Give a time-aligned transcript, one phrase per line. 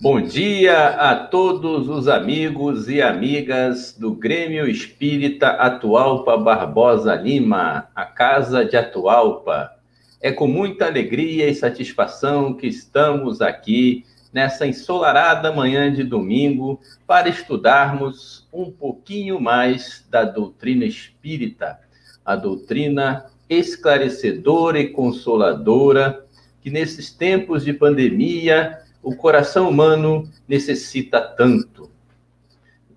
[0.00, 8.04] Bom dia a todos os amigos e amigas do Grêmio Espírita Atualpa Barbosa Lima, a
[8.04, 9.72] Casa de Atualpa.
[10.22, 17.28] É com muita alegria e satisfação que estamos aqui nessa ensolarada manhã de domingo para
[17.28, 21.76] estudarmos um pouquinho mais da doutrina espírita,
[22.24, 26.24] a doutrina esclarecedora e consoladora
[26.60, 28.78] que nesses tempos de pandemia
[29.08, 31.90] o coração humano necessita tanto.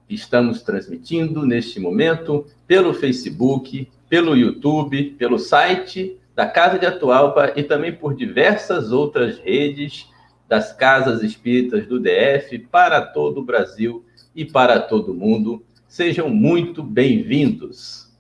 [0.10, 7.64] Estamos transmitindo neste momento pelo Facebook, pelo YouTube, pelo site da Casa de Atualpa e
[7.64, 10.10] também por diversas outras redes
[10.50, 14.04] das casas espíritas do DF para todo o Brasil
[14.36, 15.64] e para todo o mundo.
[15.88, 18.12] Sejam muito bem-vindos.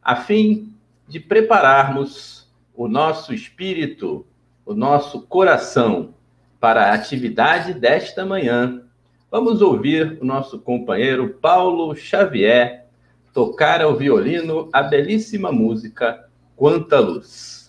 [0.00, 0.72] A fim
[1.08, 4.24] de prepararmos o nosso espírito,
[4.64, 6.14] o nosso coração
[6.60, 8.82] para a atividade desta manhã,
[9.30, 12.86] vamos ouvir o nosso companheiro Paulo Xavier
[13.32, 17.59] tocar ao violino a belíssima música Quanta Luz.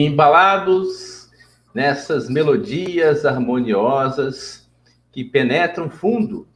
[0.00, 1.28] Embalados
[1.74, 4.70] nessas melodias harmoniosas
[5.10, 6.46] que penetram fundo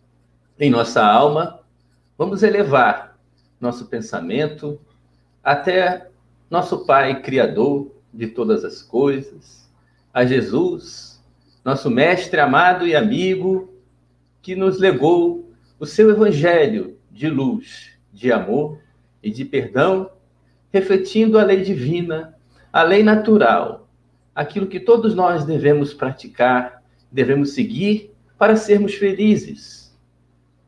[0.57, 1.59] em nossa alma,
[2.17, 3.19] vamos elevar
[3.61, 4.81] nosso pensamento
[5.43, 6.09] até
[6.49, 9.69] nosso Pai Criador de todas as coisas,
[10.15, 11.21] a Jesus,
[11.65, 13.75] nosso Mestre amado e amigo,
[14.41, 15.51] que nos legou
[15.81, 18.79] o seu Evangelho de luz, de amor
[19.21, 20.13] e de perdão,
[20.73, 22.37] refletindo a lei divina
[22.73, 23.89] a lei natural,
[24.35, 29.97] aquilo que todos nós devemos praticar, devemos seguir para sermos felizes.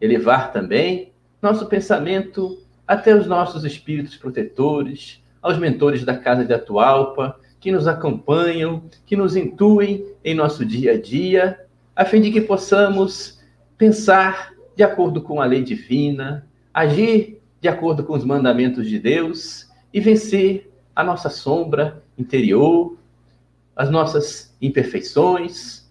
[0.01, 7.39] Elevar também nosso pensamento até os nossos espíritos protetores, aos mentores da Casa de Atualpa,
[7.59, 11.59] que nos acompanham, que nos intuem em nosso dia a dia,
[11.97, 13.41] a fim de que possamos
[13.79, 19.71] pensar de acordo com a lei divina, agir de acordo com os mandamentos de Deus
[19.93, 22.97] e vencer a nossa sombra interior,
[23.75, 25.91] as nossas imperfeições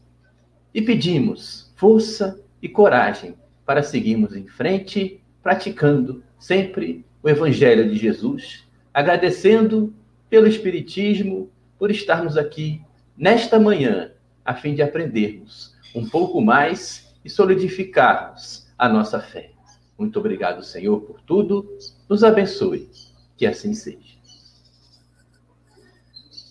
[0.74, 3.35] e pedimos força e coragem
[3.66, 8.64] para seguirmos em frente, praticando sempre o Evangelho de Jesus,
[8.94, 9.94] agradecendo
[10.29, 12.82] pelo Espiritismo por estarmos aqui
[13.17, 14.11] nesta manhã,
[14.44, 19.52] a fim de aprendermos um pouco mais e solidificarmos a nossa fé.
[19.97, 21.78] Muito obrigado, Senhor, por tudo.
[22.09, 22.90] Nos abençoe.
[23.38, 24.12] Que assim seja.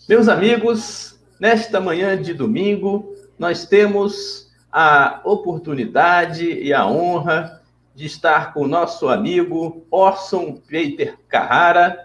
[0.07, 7.61] Meus amigos, nesta manhã de domingo, nós temos a oportunidade e a honra
[7.95, 11.97] de estar com o nosso amigo Orson Peter Carrara,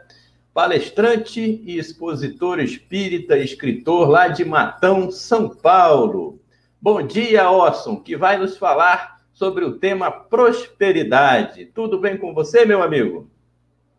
[0.54, 6.40] palestrante e expositor espírita escritor lá de Matão, São Paulo.
[6.80, 11.64] Bom dia, Orson, que vai nos falar sobre o tema prosperidade.
[11.66, 13.28] Tudo bem com você, meu amigo?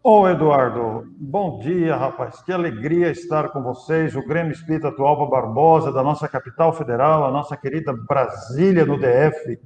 [0.01, 2.42] Ô, Eduardo, bom dia, rapaz.
[2.42, 4.16] Que alegria estar com vocês.
[4.16, 9.60] O Grêmio Espírita Atual Barbosa, da nossa capital federal, a nossa querida Brasília, no DF.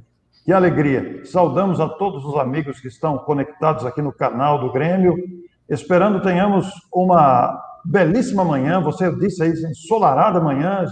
[0.43, 1.23] Que alegria.
[1.23, 5.15] Saudamos a todos os amigos que estão conectados aqui no canal do Grêmio.
[5.69, 7.55] Esperando tenhamos uma
[7.85, 8.81] belíssima manhã.
[8.81, 10.83] Você disse aí, ensolarada manhã.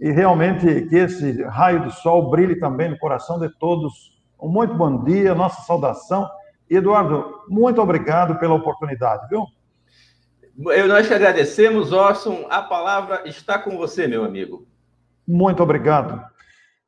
[0.00, 4.18] E realmente que esse raio de sol brilhe também no coração de todos.
[4.42, 6.28] Um muito bom dia, nossa saudação
[6.70, 9.44] Eduardo, muito obrigado pela oportunidade, viu?
[10.72, 12.46] Eu, nós te agradecemos, Orson.
[12.50, 14.66] A palavra está com você, meu amigo.
[15.26, 16.20] Muito obrigado.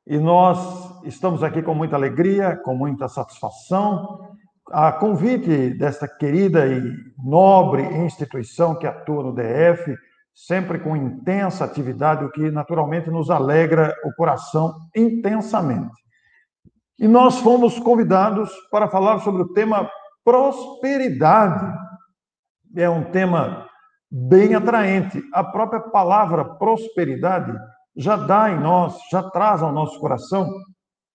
[0.07, 4.37] E nós estamos aqui com muita alegria, com muita satisfação,
[4.73, 6.81] a convite desta querida e
[7.19, 9.97] nobre instituição que atua no DF,
[10.35, 16.00] sempre com intensa atividade, o que naturalmente nos alegra o coração intensamente.
[17.01, 19.91] E nós fomos convidados para falar sobre o tema
[20.23, 21.75] prosperidade.
[22.77, 23.67] É um tema
[24.11, 25.23] bem atraente.
[25.33, 27.57] A própria palavra prosperidade
[27.97, 30.47] já dá em nós, já traz ao nosso coração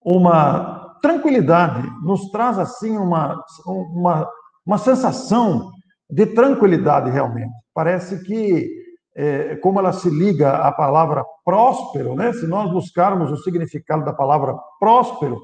[0.03, 4.27] uma tranquilidade, nos traz assim uma, uma,
[4.65, 5.69] uma sensação
[6.09, 7.53] de tranquilidade realmente.
[7.75, 8.71] Parece que,
[9.15, 12.33] é, como ela se liga à palavra próspero, né?
[12.33, 15.39] se nós buscarmos o significado da palavra próspero,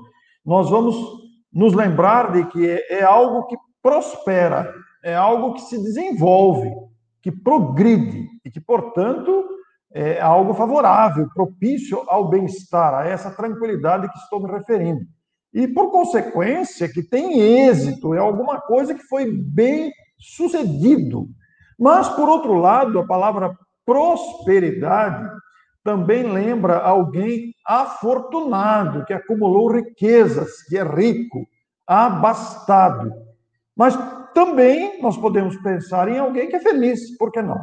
[0.45, 0.95] nós vamos
[1.53, 4.73] nos lembrar de que é algo que prospera,
[5.03, 6.71] é algo que se desenvolve,
[7.21, 9.45] que progride e que, portanto,
[9.93, 15.01] é algo favorável, propício ao bem-estar, a essa tranquilidade que estou me referindo.
[15.53, 21.27] E, por consequência, que tem êxito, é alguma coisa que foi bem sucedido.
[21.77, 23.53] Mas, por outro lado, a palavra
[23.85, 25.29] prosperidade
[25.83, 31.48] também lembra alguém afortunado, que acumulou riquezas, que é rico,
[31.88, 33.12] abastado.
[33.75, 33.98] Mas
[34.33, 37.60] também nós podemos pensar em alguém que é feliz, por que não?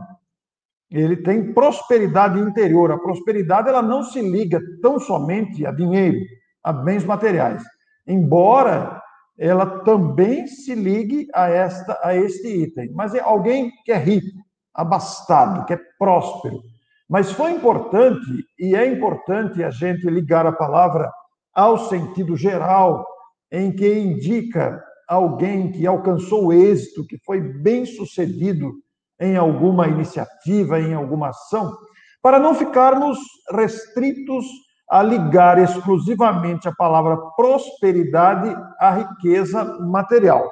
[0.91, 2.91] Ele tem prosperidade interior.
[2.91, 6.19] A prosperidade ela não se liga tão somente a dinheiro,
[6.62, 7.62] a bens materiais,
[8.06, 9.00] embora
[9.38, 12.91] ela também se ligue a esta a este item.
[12.93, 14.38] Mas é alguém que é rico,
[14.75, 16.61] abastado, que é próspero,
[17.08, 21.10] mas foi importante, e é importante a gente ligar a palavra
[21.55, 23.05] ao sentido geral,
[23.50, 28.72] em que indica alguém que alcançou êxito, que foi bem sucedido
[29.19, 31.75] em alguma iniciativa, em alguma ação,
[32.22, 33.19] para não ficarmos
[33.50, 34.44] restritos
[34.90, 40.50] a ligar exclusivamente a palavra prosperidade à riqueza material.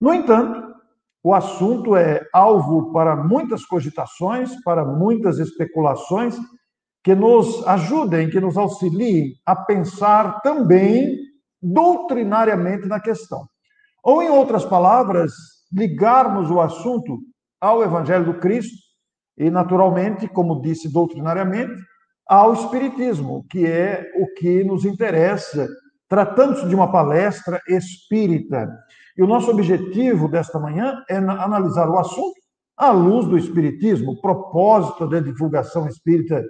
[0.00, 0.74] No entanto,
[1.22, 6.36] o assunto é alvo para muitas cogitações, para muitas especulações,
[7.02, 11.16] que nos ajudem, que nos auxiliem a pensar também
[11.62, 13.46] doutrinariamente na questão.
[14.02, 15.32] Ou, em outras palavras,
[15.72, 17.18] ligarmos o assunto
[17.60, 18.76] ao Evangelho do Cristo
[19.36, 21.74] e, naturalmente, como disse doutrinariamente,
[22.26, 25.68] ao Espiritismo, que é o que nos interessa,
[26.08, 28.68] tratando-se de uma palestra espírita.
[29.20, 32.40] E o nosso objetivo desta manhã é analisar o assunto
[32.74, 36.42] à luz do Espiritismo, o propósito da divulgação espírita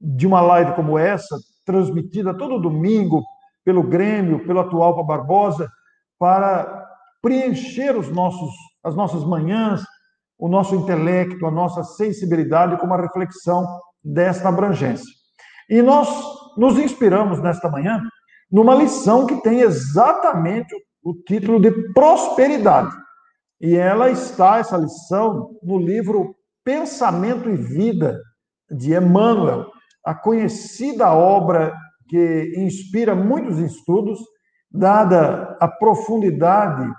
[0.00, 3.22] de uma live como essa, transmitida todo domingo
[3.62, 5.68] pelo Grêmio, pelo atual para Barbosa,
[6.18, 6.88] para
[7.20, 9.82] preencher os nossos, as nossas manhãs,
[10.38, 13.66] o nosso intelecto, a nossa sensibilidade com uma reflexão
[14.02, 15.12] desta abrangência.
[15.68, 16.08] E nós
[16.56, 18.00] nos inspiramos nesta manhã
[18.50, 22.94] numa lição que tem exatamente o título de prosperidade.
[23.60, 26.34] E ela está, essa lição, no livro
[26.64, 28.20] Pensamento e Vida,
[28.70, 29.66] de Emmanuel,
[30.04, 31.74] a conhecida obra
[32.08, 34.18] que inspira muitos estudos,
[34.70, 36.90] dada a profundidade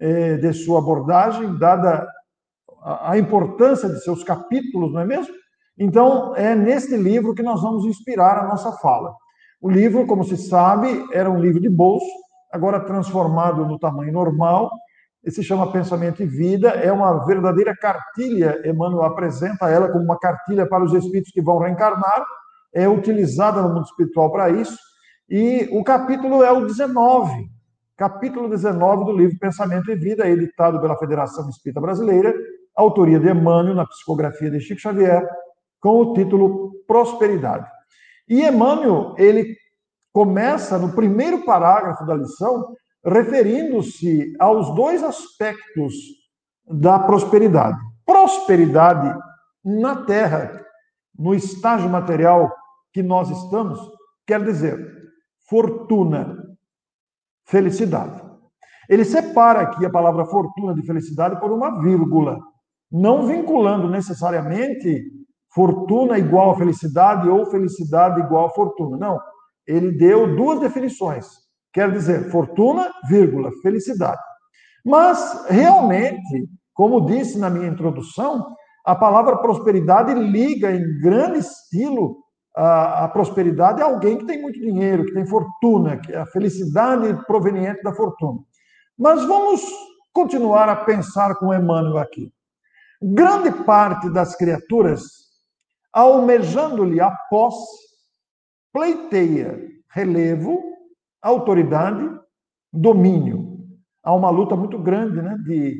[0.00, 2.06] eh, de sua abordagem, dada
[2.82, 5.34] a, a importância de seus capítulos, não é mesmo?
[5.78, 9.14] Então, é neste livro que nós vamos inspirar a nossa fala.
[9.60, 12.06] O livro, como se sabe, era um livro de bolso,
[12.52, 14.70] agora transformado no tamanho normal.
[15.28, 18.60] Se chama Pensamento e Vida, é uma verdadeira cartilha.
[18.64, 22.24] Emmanuel apresenta ela como uma cartilha para os espíritos que vão reencarnar,
[22.74, 24.76] é utilizada no mundo espiritual para isso.
[25.28, 27.46] E o capítulo é o 19,
[27.96, 32.34] capítulo 19 do livro Pensamento e Vida, editado pela Federação Espírita Brasileira,
[32.74, 35.24] autoria de Emmanuel, na psicografia de Chico Xavier,
[35.80, 37.66] com o título Prosperidade.
[38.28, 39.56] E Emmanuel, ele
[40.12, 45.94] começa no primeiro parágrafo da lição referindo-se aos dois aspectos
[46.66, 47.78] da prosperidade.
[48.04, 49.18] Prosperidade
[49.64, 50.64] na terra,
[51.18, 52.54] no estágio material
[52.92, 53.80] que nós estamos,
[54.26, 54.78] quer dizer
[55.48, 56.36] fortuna,
[57.46, 58.22] felicidade.
[58.88, 62.38] Ele separa aqui a palavra fortuna de felicidade por uma vírgula,
[62.90, 65.04] não vinculando necessariamente
[65.54, 68.96] fortuna igual a felicidade ou felicidade igual a fortuna.
[68.96, 69.20] Não.
[69.66, 71.26] Ele deu duas definições.
[71.72, 74.20] Quer dizer, fortuna, vírgula, felicidade.
[74.84, 78.54] Mas, realmente, como disse na minha introdução,
[78.84, 82.22] a palavra prosperidade liga em grande estilo
[82.56, 86.26] a, a, prosperidade a alguém que tem muito dinheiro, que tem fortuna, que é a
[86.26, 88.40] felicidade proveniente da fortuna.
[88.98, 89.62] Mas vamos
[90.12, 92.30] continuar a pensar com Emmanuel aqui.
[93.00, 95.02] Grande parte das criaturas,
[95.92, 97.91] almejando-lhe a posse,
[98.72, 99.58] pleiteia
[99.90, 100.60] relevo,
[101.20, 102.08] autoridade,
[102.72, 103.58] domínio.
[104.02, 105.76] Há uma luta muito grande né, de,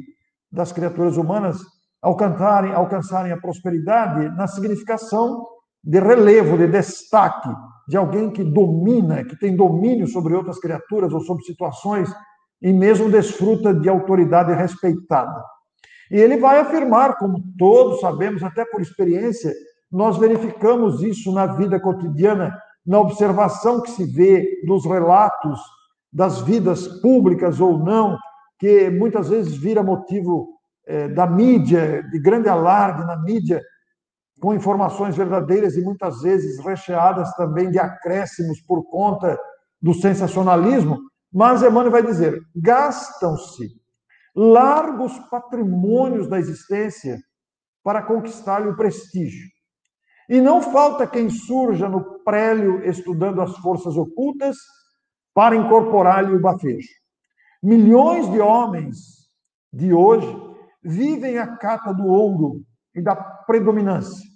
[0.51, 1.59] das criaturas humanas
[2.01, 5.47] alcançarem, alcançarem a prosperidade na significação
[5.83, 7.51] de relevo, de destaque,
[7.89, 12.13] de alguém que domina, que tem domínio sobre outras criaturas ou sobre situações
[12.61, 15.43] e mesmo desfruta de autoridade respeitada.
[16.11, 19.53] E ele vai afirmar, como todos sabemos, até por experiência,
[19.91, 25.61] nós verificamos isso na vida cotidiana, na observação que se vê dos relatos
[26.13, 28.19] das vidas públicas ou não,
[28.59, 30.49] que muitas vezes vira motivo
[30.87, 33.63] é, da mídia, de grande alarde na mídia,
[34.41, 39.39] com informações verdadeiras e muitas vezes recheadas também de acréscimos por conta
[39.81, 40.99] do sensacionalismo,
[41.33, 43.69] mas Emmanuel vai dizer: gastam-se
[44.35, 47.19] largos patrimônios da existência
[47.83, 49.49] para conquistar-lhe o prestígio.
[50.29, 54.57] E não falta quem surja no prélio estudando as forças ocultas
[55.35, 56.89] para incorporar-lhe o bafejo.
[57.63, 58.97] Milhões de homens
[59.73, 60.29] de hoje
[60.83, 62.63] vivem a cata do ouro
[62.95, 64.29] e da predominância,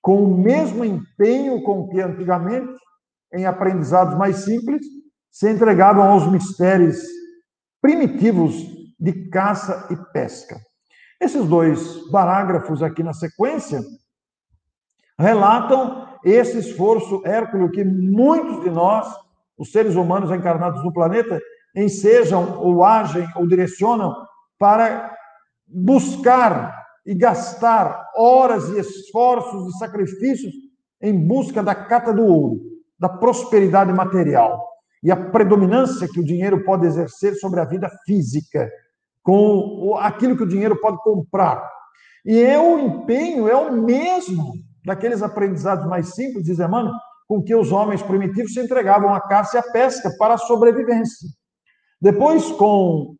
[0.00, 2.72] com o mesmo empenho com que antigamente,
[3.32, 4.86] em aprendizados mais simples,
[5.30, 7.02] se entregavam aos mistérios
[7.82, 8.54] primitivos
[8.98, 10.58] de caça e pesca.
[11.20, 13.82] Esses dois parágrafos aqui na sequência
[15.18, 19.06] relatam esse esforço hércules que muitos de nós,
[19.58, 21.40] os seres humanos encarnados no planeta,
[21.76, 24.14] ensejam ou agem ou direcionam
[24.58, 25.14] para
[25.66, 30.52] buscar e gastar horas e esforços e sacrifícios
[31.02, 32.60] em busca da cata do ouro,
[32.98, 34.64] da prosperidade material
[35.02, 38.70] e a predominância que o dinheiro pode exercer sobre a vida física,
[39.22, 41.68] com aquilo que o dinheiro pode comprar.
[42.24, 44.54] E é o empenho é o mesmo
[44.84, 46.92] daqueles aprendizados mais simples, diz Emmanuel,
[47.26, 51.28] com que os homens primitivos se entregavam à caça e à pesca para a sobrevivência.
[52.00, 53.14] Depois, com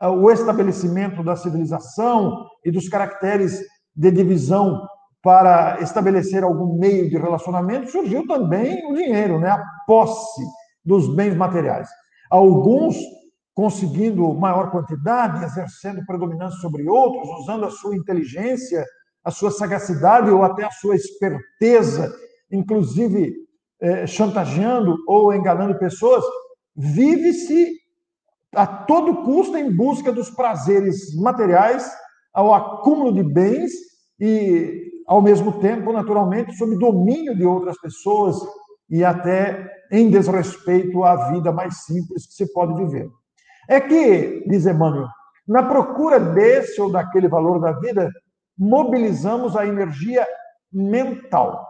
[0.00, 3.60] ah, o estabelecimento da civilização e dos caracteres
[3.94, 4.86] de divisão
[5.22, 9.50] para estabelecer algum meio de relacionamento, surgiu também o dinheiro, né?
[9.50, 10.42] a posse
[10.82, 11.88] dos bens materiais.
[12.30, 12.96] Alguns
[13.54, 18.86] conseguindo maior quantidade, exercendo predominância sobre outros, usando a sua inteligência,
[19.24, 22.12] a sua sagacidade ou até a sua esperteza,
[22.50, 23.34] inclusive
[23.80, 26.24] eh, chantageando ou enganando pessoas,
[26.76, 27.80] vive-se
[28.54, 31.90] a todo custo em busca dos prazeres materiais,
[32.32, 33.72] ao acúmulo de bens
[34.18, 38.36] e, ao mesmo tempo, naturalmente, sob domínio de outras pessoas
[38.88, 43.08] e até em desrespeito à vida mais simples que se pode viver.
[43.68, 45.08] É que, diz Emmanuel,
[45.46, 48.10] na procura desse ou daquele valor da vida,
[48.60, 50.26] mobilizamos a energia
[50.70, 51.66] mental.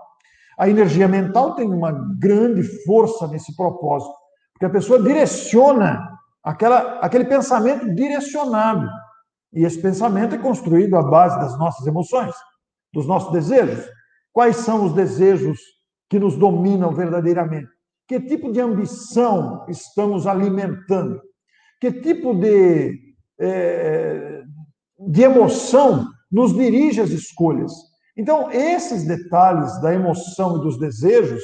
[0.58, 4.12] A energia mental tem uma grande força nesse propósito,
[4.52, 8.88] porque a pessoa direciona aquela, aquele pensamento direcionado.
[9.52, 12.34] E esse pensamento é construído à base das nossas emoções,
[12.92, 13.88] dos nossos desejos.
[14.32, 15.60] Quais são os desejos
[16.08, 17.68] que nos dominam verdadeiramente?
[18.08, 21.20] Que tipo de ambição estamos alimentando?
[21.80, 22.98] Que tipo de,
[23.38, 24.42] é,
[24.98, 27.72] de emoção nos dirige às escolhas?
[28.16, 31.42] Então, esses detalhes da emoção e dos desejos,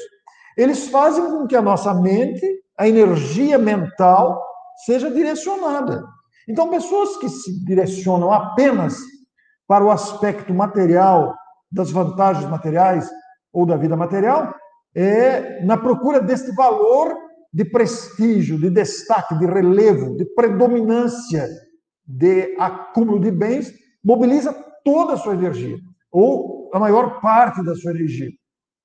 [0.56, 2.46] eles fazem com que a nossa mente,
[2.78, 4.42] a energia mental,
[4.84, 6.04] seja direcionada.
[6.48, 8.96] Então, pessoas que se direcionam apenas
[9.66, 11.34] para o aspecto material,
[11.70, 13.10] das vantagens materiais
[13.52, 14.54] ou da vida material,
[14.94, 17.16] é na procura deste valor
[17.52, 21.48] de prestígio, de destaque, de relevo, de predominância,
[22.06, 23.72] de acúmulo de bens,
[24.04, 24.52] mobiliza
[24.86, 25.76] toda a sua energia,
[26.12, 28.30] ou a maior parte da sua energia,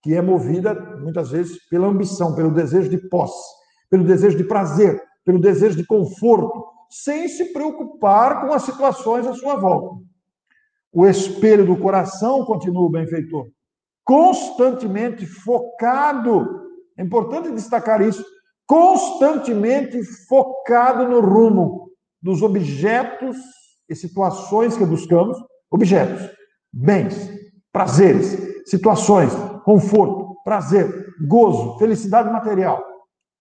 [0.01, 3.39] que é movida muitas vezes pela ambição, pelo desejo de posse,
[3.87, 9.33] pelo desejo de prazer, pelo desejo de conforto, sem se preocupar com as situações à
[9.35, 10.03] sua volta.
[10.91, 13.47] O espelho do coração, continua o benfeitor,
[14.03, 16.63] constantemente focado,
[16.97, 18.25] é importante destacar isso,
[18.65, 23.37] constantemente focado no rumo, dos objetos
[23.87, 25.37] e situações que buscamos,
[25.71, 26.29] objetos,
[26.71, 27.31] bens,
[27.71, 32.83] prazeres, situações, conforto, prazer, gozo, felicidade material,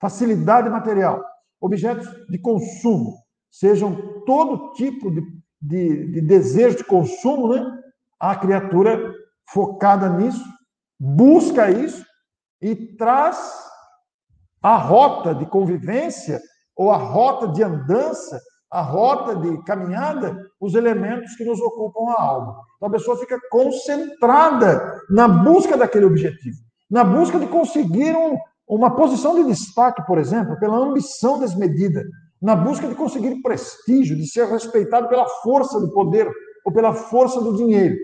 [0.00, 1.22] facilidade material,
[1.60, 3.14] objetos de consumo,
[3.50, 5.22] sejam todo tipo de,
[5.60, 7.78] de, de desejo de consumo, né?
[8.18, 9.12] A criatura
[9.52, 10.44] focada nisso,
[10.98, 12.04] busca isso
[12.60, 13.68] e traz
[14.62, 16.40] a rota de convivência
[16.76, 22.22] ou a rota de andança, a rota de caminhada, os elementos que nos ocupam a
[22.22, 22.56] alma.
[22.76, 26.56] Então a pessoa fica concentrada na busca daquele objetivo,
[26.88, 32.04] na busca de conseguir um, uma posição de destaque, por exemplo, pela ambição desmedida,
[32.40, 36.30] na busca de conseguir prestígio, de ser respeitado pela força do poder
[36.64, 37.96] ou pela força do dinheiro,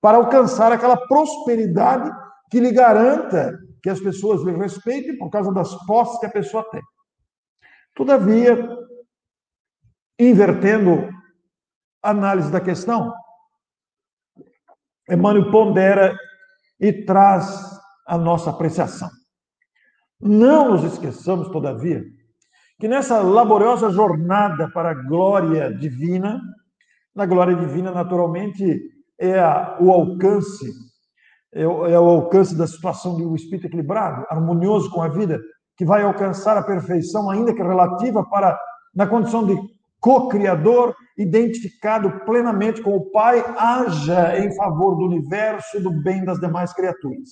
[0.00, 2.10] para alcançar aquela prosperidade
[2.50, 6.64] que lhe garanta que as pessoas lhe respeitem por causa das posses que a pessoa
[6.70, 6.80] tem.
[7.94, 8.56] Todavia,
[10.18, 11.08] invertendo
[12.02, 13.12] a análise da questão,
[15.08, 16.16] Emmanuel pondera
[16.80, 19.10] e traz a nossa apreciação.
[20.20, 22.02] Não nos esqueçamos, todavia,
[22.78, 26.40] que nessa laboriosa jornada para a glória divina,
[27.14, 28.80] na glória divina, naturalmente,
[29.18, 30.70] é a, o alcance,
[31.52, 31.66] é é
[32.00, 35.40] o alcance da situação de um espírito equilibrado, harmonioso com a vida,
[35.76, 38.58] que vai alcançar a perfeição, ainda que relativa, para,
[38.94, 39.56] na condição de
[40.04, 46.38] co-criador, identificado plenamente com o Pai, haja em favor do universo e do bem das
[46.38, 47.30] demais criaturas.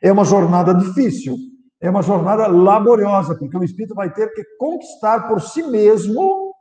[0.00, 1.34] É uma jornada difícil,
[1.80, 6.54] é uma jornada laboriosa, porque o espírito vai ter que conquistar por si mesmo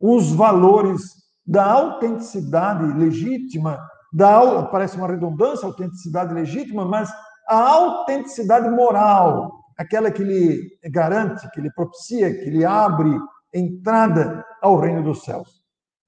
[0.00, 1.00] os valores
[1.46, 3.78] da autenticidade legítima,
[4.12, 7.08] da parece uma redundância, autenticidade legítima, mas
[7.48, 13.16] a autenticidade moral, aquela que lhe garante, que lhe propicia, que lhe abre
[13.52, 15.48] entrada ao reino dos céus.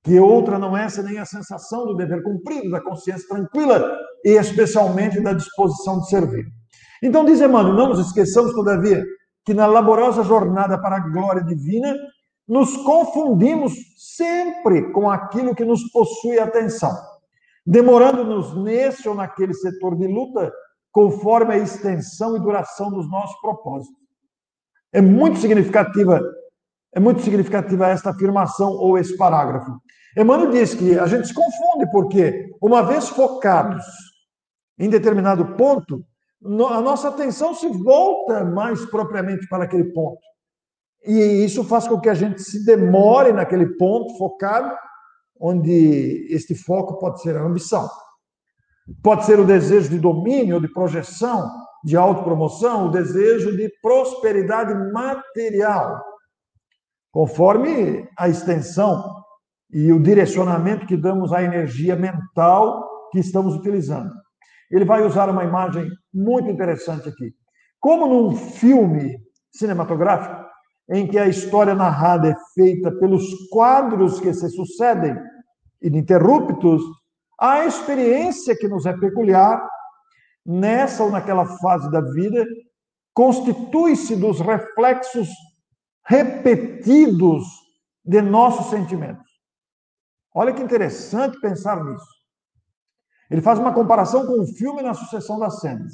[0.03, 4.31] Que outra não é essa nem a sensação do dever cumprido, da consciência tranquila e
[4.31, 6.47] especialmente da disposição de servir.
[7.03, 9.05] Então, diz Emmanuel, não nos esqueçamos, todavia,
[9.45, 11.95] que na laborosa jornada para a glória divina,
[12.47, 16.91] nos confundimos sempre com aquilo que nos possui atenção,
[17.65, 20.51] demorando-nos nesse ou naquele setor de luta,
[20.91, 23.95] conforme a extensão e duração dos nossos propósitos.
[24.93, 26.21] É muito significativa,
[26.99, 29.71] é muito significativa esta afirmação ou esse parágrafo.
[30.17, 33.85] Emmanuel diz que a gente se confunde porque, uma vez focados
[34.77, 36.05] em determinado ponto,
[36.45, 40.19] a nossa atenção se volta mais propriamente para aquele ponto.
[41.05, 44.75] E isso faz com que a gente se demore naquele ponto focado,
[45.41, 47.89] onde este foco pode ser a ambição.
[49.05, 51.49] Pode ser o desejo de domínio, de projeção,
[51.85, 56.08] de autopromoção, o desejo de prosperidade material,
[57.19, 59.03] conforme a extensão
[59.73, 64.13] e o direcionamento que damos à energia mental que estamos utilizando
[64.71, 67.33] ele vai usar uma imagem muito interessante aqui.
[67.81, 69.19] Como num filme
[69.51, 70.45] cinematográfico,
[70.91, 75.17] em que a história narrada é feita pelos quadros que se sucedem,
[75.83, 76.83] ininterruptos,
[77.41, 79.61] a experiência que nos é peculiar,
[80.47, 82.47] nessa ou naquela fase da vida,
[83.13, 85.29] constitui-se dos reflexos
[86.09, 87.45] repetidos
[88.05, 89.29] de nossos sentimentos.
[90.35, 92.07] Olha que interessante pensar nisso.
[93.31, 95.93] Ele faz uma comparação com o filme na sucessão das cenas.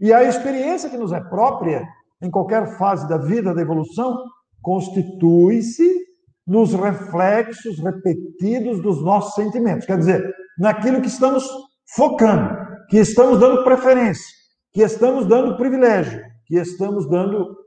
[0.00, 1.86] E a experiência que nos é própria,
[2.20, 4.24] em qualquer fase da vida, da evolução,
[4.60, 6.06] constitui-se
[6.44, 9.86] nos reflexos repetidos dos nossos sentimentos.
[9.86, 11.48] Quer dizer, naquilo que estamos
[11.94, 12.56] focando,
[12.88, 14.26] que estamos dando preferência,
[14.72, 17.62] que estamos dando privilégio, que estamos dando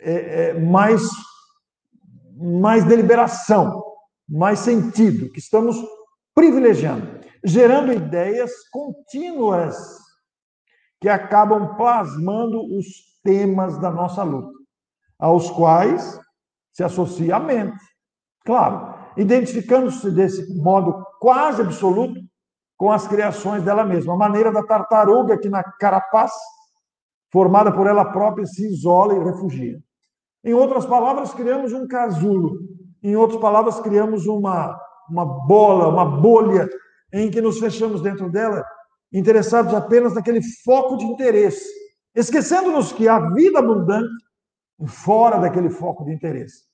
[0.00, 1.02] é, é, mais,
[2.38, 3.82] mais deliberação,
[4.28, 5.76] mais sentido, que estamos
[6.34, 9.76] privilegiando gerando ideias contínuas
[11.00, 12.86] que acabam plasmando os
[13.22, 14.52] temas da nossa luta,
[15.18, 16.18] aos quais
[16.72, 17.78] se associa a mente.
[18.44, 22.20] Claro, identificando-se desse modo quase absoluto
[22.76, 26.38] com as criações dela mesma, a maneira da tartaruga que na carapaça,
[27.32, 29.80] formada por ela própria, se isola e refugia.
[30.44, 32.58] Em outras palavras, criamos um casulo.
[33.02, 34.78] Em outras palavras, criamos uma,
[35.10, 36.68] uma bola, uma bolha
[37.12, 38.64] em que nos fechamos dentro dela,
[39.12, 41.66] interessados apenas naquele foco de interesse,
[42.14, 44.10] esquecendo-nos que há vida abundante
[44.86, 46.64] fora daquele foco de interesse.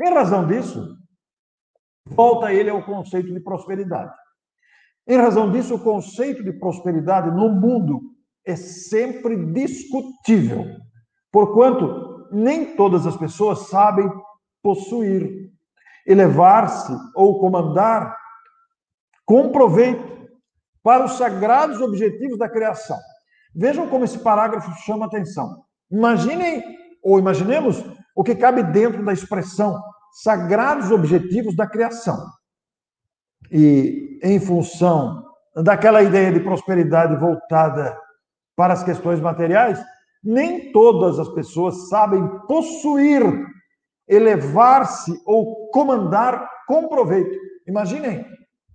[0.00, 0.96] Em razão disso,
[2.06, 4.12] volta ele ao conceito de prosperidade.
[5.06, 8.00] Em razão disso, o conceito de prosperidade no mundo
[8.46, 10.64] é sempre discutível,
[11.30, 14.10] porquanto nem todas as pessoas sabem
[14.62, 15.52] possuir.
[16.06, 18.14] elevar-se ou comandar
[19.24, 20.28] com proveito
[20.82, 22.98] para os sagrados objetivos da criação.
[23.54, 25.64] Vejam como esse parágrafo chama atenção.
[25.90, 26.62] Imaginem,
[27.02, 27.82] ou imaginemos,
[28.14, 29.82] o que cabe dentro da expressão
[30.22, 32.18] sagrados objetivos da criação.
[33.50, 35.24] E em função
[35.56, 37.98] daquela ideia de prosperidade voltada
[38.54, 39.82] para as questões materiais,
[40.24, 43.22] nem todas as pessoas sabem possuir,
[44.08, 47.38] elevar-se ou comandar com proveito.
[47.66, 48.24] Imaginem,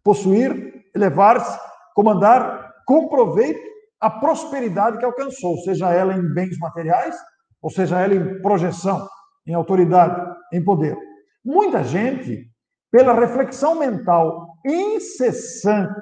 [0.04, 1.60] possuir, elevar-se,
[1.96, 3.60] comandar com proveito
[4.00, 7.16] a prosperidade que alcançou, seja ela em bens materiais,
[7.62, 9.08] ou seja ela em projeção,
[9.46, 10.98] em autoridade, em poder.
[11.44, 12.48] Muita gente,
[12.92, 16.00] pela reflexão mental incessante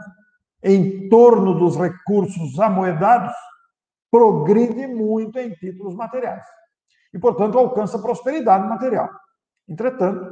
[0.64, 3.34] em torno dos recursos amoedados,
[4.12, 6.46] progride muito em títulos materiais.
[7.14, 9.10] E, portanto, alcança prosperidade material.
[9.68, 10.26] Entretanto,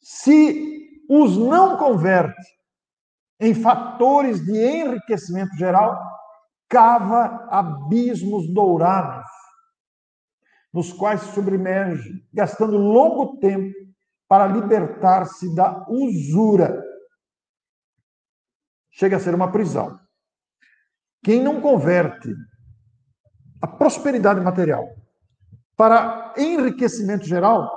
[0.00, 2.42] se os não converte
[3.40, 6.00] em fatores de enriquecimento geral,
[6.68, 9.28] cava abismos dourados,
[10.72, 13.74] nos quais se submerge, gastando longo tempo
[14.28, 16.82] para libertar-se da usura.
[18.90, 20.00] Chega a ser uma prisão.
[21.22, 22.34] Quem não converte
[23.62, 24.88] a prosperidade material
[25.76, 27.70] para enriquecimento geral,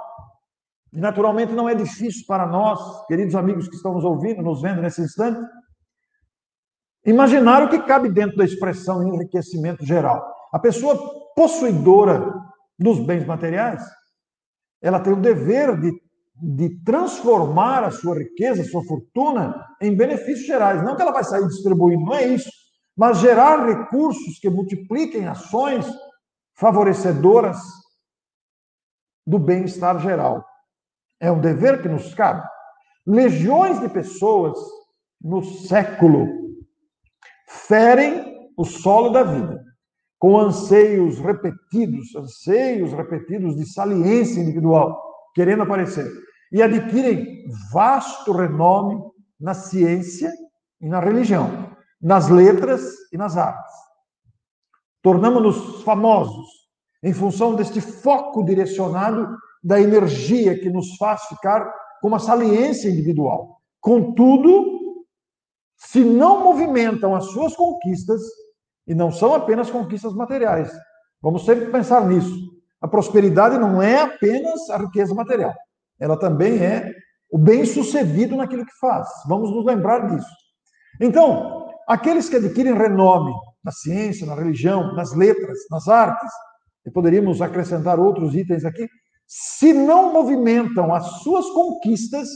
[0.91, 5.01] naturalmente não é difícil para nós, queridos amigos que estão nos ouvindo, nos vendo nesse
[5.01, 5.39] instante,
[7.05, 10.25] imaginar o que cabe dentro da expressão enriquecimento geral.
[10.51, 10.97] A pessoa
[11.35, 12.33] possuidora
[12.77, 13.83] dos bens materiais,
[14.81, 15.91] ela tem o dever de,
[16.35, 20.83] de transformar a sua riqueza, a sua fortuna, em benefícios gerais.
[20.83, 22.64] Não que ela vai sair distribuindo, não é isso
[22.95, 25.85] mas gerar recursos que multipliquem ações
[26.55, 27.57] favorecedoras
[29.27, 30.45] do bem-estar geral.
[31.19, 32.47] É um dever que nos cabe.
[33.05, 34.57] Legiões de pessoas
[35.21, 36.27] no século
[37.47, 39.63] ferem o solo da vida,
[40.17, 45.01] com anseios repetidos, anseios repetidos de saliência individual,
[45.33, 46.09] querendo aparecer,
[46.51, 49.01] e adquirem vasto renome
[49.39, 50.31] na ciência
[50.79, 51.64] e na religião
[52.01, 52.81] nas letras
[53.11, 53.73] e nas artes.
[55.01, 56.47] Tornamos-nos famosos
[57.03, 63.59] em função deste foco direcionado da energia que nos faz ficar com uma saliência individual.
[63.79, 64.95] Contudo,
[65.77, 68.21] se não movimentam as suas conquistas,
[68.87, 70.71] e não são apenas conquistas materiais,
[71.21, 72.53] vamos sempre pensar nisso.
[72.79, 75.53] A prosperidade não é apenas a riqueza material,
[75.99, 76.91] ela também é
[77.31, 79.07] o bem-sucedido naquilo que faz.
[79.27, 80.29] Vamos nos lembrar disso.
[81.01, 86.31] Então, aqueles que adquirem renome na ciência, na religião, nas letras, nas artes,
[86.85, 88.87] e poderíamos acrescentar outros itens aqui,
[89.27, 92.29] se não movimentam as suas conquistas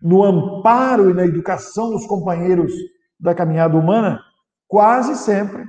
[0.00, 2.72] no amparo e na educação dos companheiros
[3.18, 4.20] da caminhada humana,
[4.68, 5.64] quase sempre,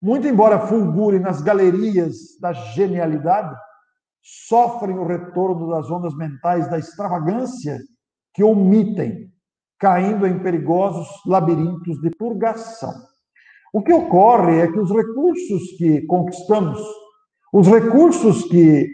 [0.00, 3.56] muito embora fulgurem nas galerias da genialidade,
[4.22, 7.78] sofrem o retorno das ondas mentais da extravagância
[8.34, 9.32] que omitem
[9.78, 12.92] caindo em perigosos labirintos de purgação.
[13.72, 16.80] O que ocorre é que os recursos que conquistamos,
[17.52, 18.90] os recursos que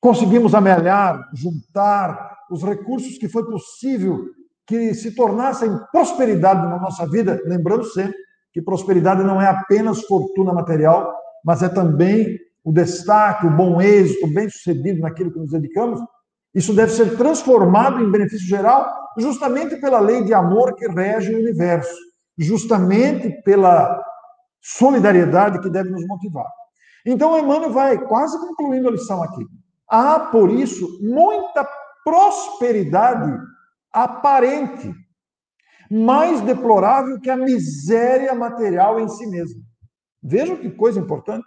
[0.00, 4.26] conseguimos amelhar, juntar, os recursos que foi possível
[4.66, 8.16] que se tornassem prosperidade na nossa vida, lembrando sempre
[8.52, 14.26] que prosperidade não é apenas fortuna material, mas é também o destaque, o bom êxito,
[14.26, 16.00] o bem-sucedido naquilo que nos dedicamos,
[16.54, 21.38] isso deve ser transformado em benefício geral justamente pela lei de amor que rege o
[21.38, 21.94] universo,
[22.38, 24.02] justamente pela
[24.60, 26.46] solidariedade que deve nos motivar.
[27.04, 29.44] Então, Emmanuel vai quase concluindo a lição aqui.
[29.88, 31.68] Há, por isso, muita
[32.04, 33.38] prosperidade
[33.92, 34.94] aparente,
[35.90, 39.60] mais deplorável que a miséria material em si mesma.
[40.22, 41.44] Vejam que coisa importante,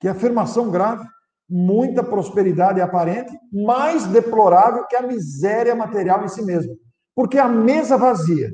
[0.00, 1.06] que afirmação grave
[1.48, 6.74] muita prosperidade aparente, mais deplorável que a miséria material em si mesma.
[7.14, 8.50] Porque a mesa vazia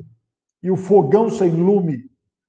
[0.63, 1.99] e o fogão sem lume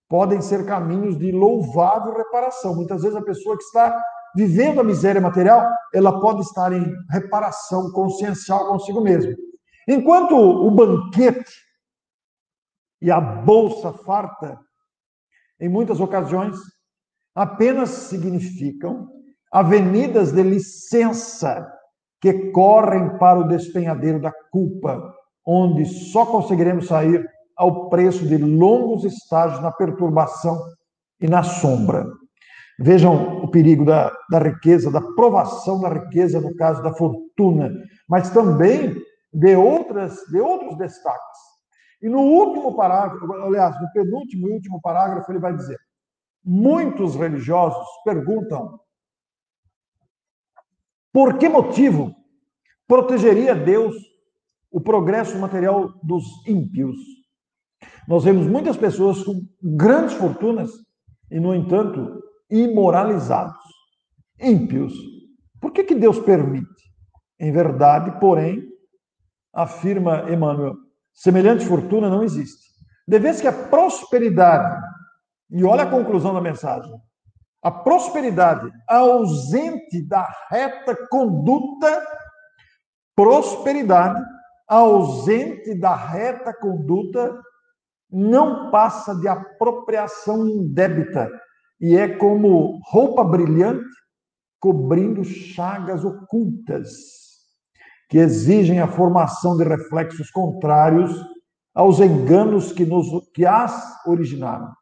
[0.09, 2.77] podem ser caminhos de louvável reparação.
[2.77, 4.01] Muitas vezes a pessoa que está
[4.37, 9.35] vivendo a miséria material, ela pode estar em reparação consciencial consigo mesma.
[9.89, 11.53] Enquanto o banquete
[13.01, 14.59] e a bolsa farta,
[15.59, 16.57] em muitas ocasiões,
[17.35, 19.09] apenas significam
[19.57, 21.67] avenidas de licença
[22.21, 25.15] que correm para o despenhadeiro da culpa,
[25.47, 30.59] onde só conseguiremos sair ao preço de longos estágios na perturbação
[31.19, 32.05] e na sombra.
[32.79, 37.71] Vejam o perigo da, da riqueza, da provação da riqueza, no caso da fortuna,
[38.07, 38.95] mas também
[39.33, 41.39] de, outras, de outros destaques.
[42.03, 45.79] E no último parágrafo, aliás, no penúltimo e último parágrafo, ele vai dizer:
[46.45, 48.79] muitos religiosos perguntam
[51.17, 52.15] por que motivo
[52.87, 53.97] protegeria Deus
[54.71, 56.95] o progresso material dos ímpios?
[58.07, 60.71] Nós vemos muitas pessoas com grandes fortunas
[61.31, 63.57] e, no entanto, imoralizados,
[64.39, 64.93] ímpios.
[65.59, 66.69] Por que, que Deus permite?
[67.41, 68.69] Em verdade, porém,
[69.55, 70.75] afirma Emmanuel,
[71.15, 72.67] semelhante fortuna não existe.
[73.09, 74.79] De vez que a prosperidade,
[75.51, 76.93] e olha a conclusão da mensagem,
[77.67, 82.01] a prosperidade ausente da reta conduta,
[83.17, 84.23] prosperidade
[84.69, 87.37] ausente da reta conduta
[88.09, 91.29] não passa de apropriação indébita.
[91.81, 93.85] E é como roupa brilhante
[94.61, 96.93] cobrindo chagas ocultas
[98.09, 101.21] que exigem a formação de reflexos contrários
[101.75, 104.73] aos enganos que, nos, que as originaram,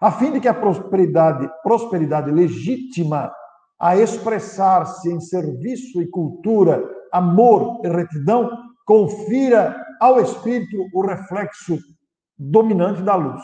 [0.00, 3.32] a fim de que a prosperidade, prosperidade legítima
[3.80, 8.50] a expressar-se em serviço e cultura, amor e retidão,
[8.86, 11.78] confira ao espírito o reflexo
[12.38, 13.42] dominante da luz.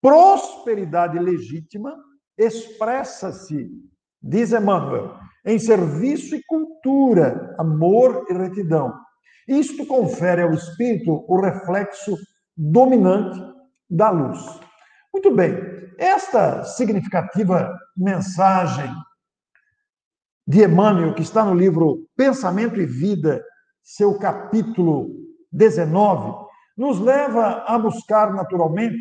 [0.00, 1.96] Prosperidade legítima
[2.36, 3.68] expressa-se,
[4.22, 8.94] diz Emmanuel, em serviço e cultura, amor e retidão.
[9.48, 12.16] Isto confere ao espírito o reflexo
[12.56, 13.40] dominante
[13.90, 14.38] da luz.
[15.18, 15.52] Muito bem,
[15.98, 18.88] esta significativa mensagem
[20.46, 23.42] de Emmanuel, que está no livro Pensamento e Vida,
[23.82, 25.10] seu capítulo
[25.50, 28.96] 19, nos leva a buscar naturalmente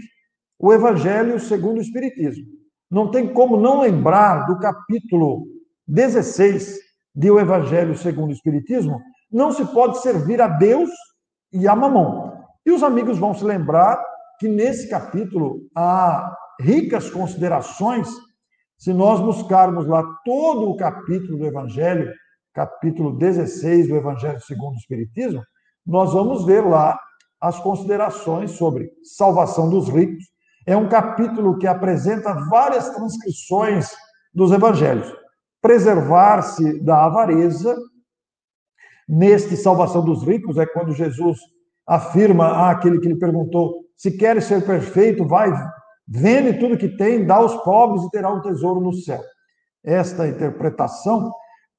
[0.57, 2.47] o Evangelho segundo o Espiritismo.
[2.89, 5.45] Não tem como não lembrar do capítulo
[5.85, 6.79] 16
[7.13, 8.99] de O Evangelho segundo o Espiritismo.
[9.31, 10.89] Não se pode servir a Deus
[11.53, 12.43] e a mamão.
[12.65, 14.03] E os amigos vão se lembrar
[14.39, 18.07] que nesse capítulo há ricas considerações.
[18.77, 22.13] Se nós buscarmos lá todo o capítulo do Evangelho,
[22.53, 25.43] capítulo 16 do Evangelho segundo o Espiritismo,
[25.85, 26.99] nós vamos ver lá
[27.39, 30.25] as considerações sobre salvação dos ricos.
[30.65, 33.89] É um capítulo que apresenta várias transcrições
[34.33, 35.11] dos evangelhos.
[35.61, 37.75] Preservar-se da avareza.
[39.07, 41.39] Neste salvação dos ricos é quando Jesus
[41.87, 45.51] afirma àquele que lhe perguntou: se queres ser perfeito, vai,
[46.07, 49.21] vende tudo que tem, dá aos pobres e terá um tesouro no céu.
[49.83, 51.31] Esta interpretação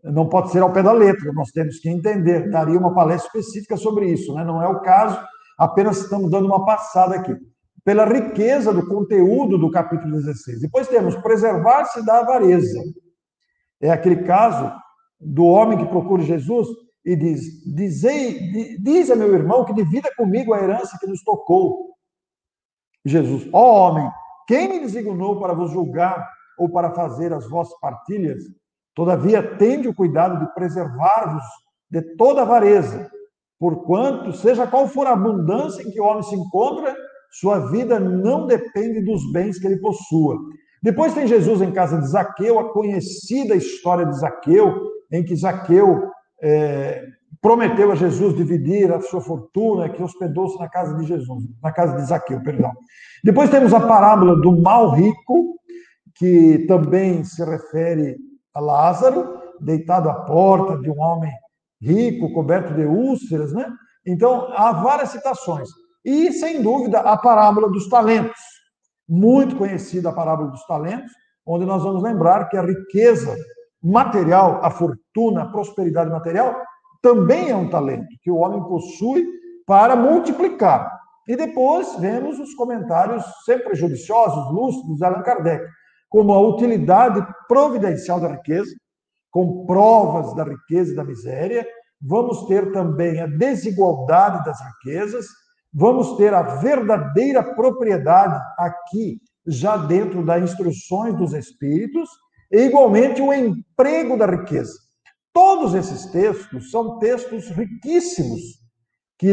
[0.03, 2.51] não pode ser ao pé da letra, nós temos que entender.
[2.51, 4.45] Daria uma palestra específica sobre isso, né?
[4.45, 5.19] não é o caso
[5.59, 7.37] apenas estamos dando uma passada aqui.
[7.85, 10.61] Pela riqueza do conteúdo do capítulo 16.
[10.61, 12.81] Depois temos preservar-se da avareza.
[13.81, 14.73] É aquele caso
[15.21, 16.69] do homem que procura Jesus
[17.05, 17.41] e diz:
[17.75, 21.88] Dizei, diz a meu irmão que divida comigo a herança que nos tocou.
[23.09, 24.11] Jesus, ó oh, homem,
[24.47, 28.43] quem me designou para vos julgar ou para fazer as vossas partilhas?
[28.95, 31.45] Todavia, tende o cuidado de preservar-vos
[31.91, 33.11] de toda avareza,
[33.59, 36.95] Porquanto, seja qual for a abundância em que o homem se encontra,
[37.31, 40.39] sua vida não depende dos bens que ele possua.
[40.81, 46.09] Depois tem Jesus em casa de Zaqueu, a conhecida história de Zaqueu, em que Zaqueu
[46.41, 47.05] é,
[47.41, 51.97] prometeu a Jesus dividir a sua fortuna, que hospedou-se na casa de Jesus, na casa
[51.97, 52.73] de Zaqueu, perdão.
[53.23, 55.57] Depois temos a parábola do mal rico,
[56.17, 58.17] que também se refere
[58.55, 61.33] a Lázaro, deitado à porta de um homem
[61.81, 63.67] rico, coberto de úlceras, né?
[64.07, 65.69] Então, há várias citações.
[66.05, 68.41] E, sem dúvida, a parábola dos talentos,
[69.09, 71.11] muito conhecida a parábola dos talentos,
[71.47, 73.37] onde nós vamos lembrar que a riqueza
[73.83, 76.55] material, a fortuna, a prosperidade material,
[77.03, 79.27] também é um talento que o homem possui
[79.67, 80.91] para multiplicar.
[81.27, 85.65] E depois vemos os comentários sempre judiciosos, lúcidos de Allan Kardec,
[86.09, 88.75] como a utilidade providencial da riqueza,
[89.31, 91.67] com provas da riqueza e da miséria,
[92.01, 95.27] vamos ter também a desigualdade das riquezas,
[95.73, 102.09] vamos ter a verdadeira propriedade aqui, já dentro das instruções dos espíritos,
[102.51, 104.88] e igualmente o emprego da riqueza.
[105.39, 108.41] Todos esses textos são textos riquíssimos
[109.17, 109.33] que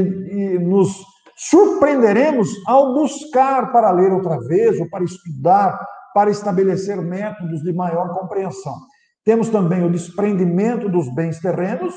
[0.59, 1.03] nos
[1.35, 8.13] surpreenderemos ao buscar para ler outra vez ou para estudar, para estabelecer métodos de maior
[8.13, 8.75] compreensão.
[9.23, 11.95] Temos também o desprendimento dos bens terrenos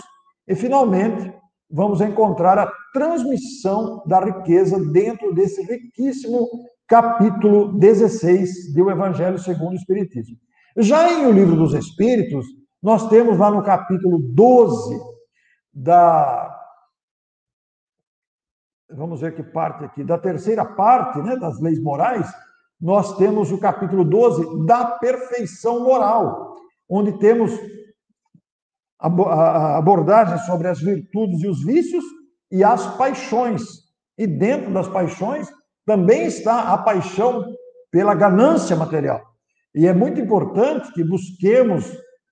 [0.49, 1.31] e, finalmente,
[1.71, 6.49] vamos encontrar a transmissão da riqueza dentro desse riquíssimo
[6.89, 10.39] capítulo 16 do Evangelho segundo o Espiritismo.
[10.79, 12.47] Já em O Livro dos Espíritos,
[12.83, 14.99] nós temos lá no capítulo 12
[15.73, 16.55] da
[18.91, 22.27] vamos ver que parte aqui, da terceira parte né, das leis morais,
[22.81, 26.57] nós temos o capítulo 12 da perfeição moral,
[26.89, 27.53] onde temos
[28.99, 32.05] abordagem sobre as virtudes e os vícios
[32.51, 33.63] e as paixões.
[34.17, 35.49] E dentro das paixões
[35.85, 37.45] também está a paixão
[37.91, 39.23] pela ganância material.
[39.75, 41.85] E é muito importante que busquemos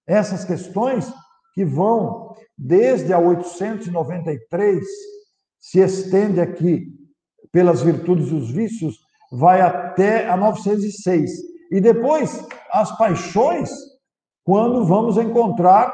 [0.06, 1.12] essas questões
[1.54, 4.84] que vão desde a 893,
[5.58, 6.86] se estende aqui
[7.50, 8.96] pelas virtudes e os vícios,
[9.32, 11.30] vai até a 906.
[11.72, 13.70] E depois as paixões,
[14.44, 15.92] quando vamos encontrar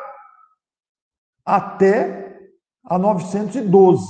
[1.45, 2.39] até
[2.85, 4.05] a 912,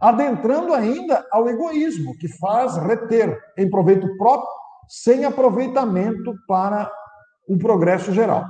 [0.00, 4.50] adentrando ainda ao egoísmo, que faz reter em proveito próprio,
[4.88, 6.90] sem aproveitamento para
[7.48, 8.44] o progresso geral.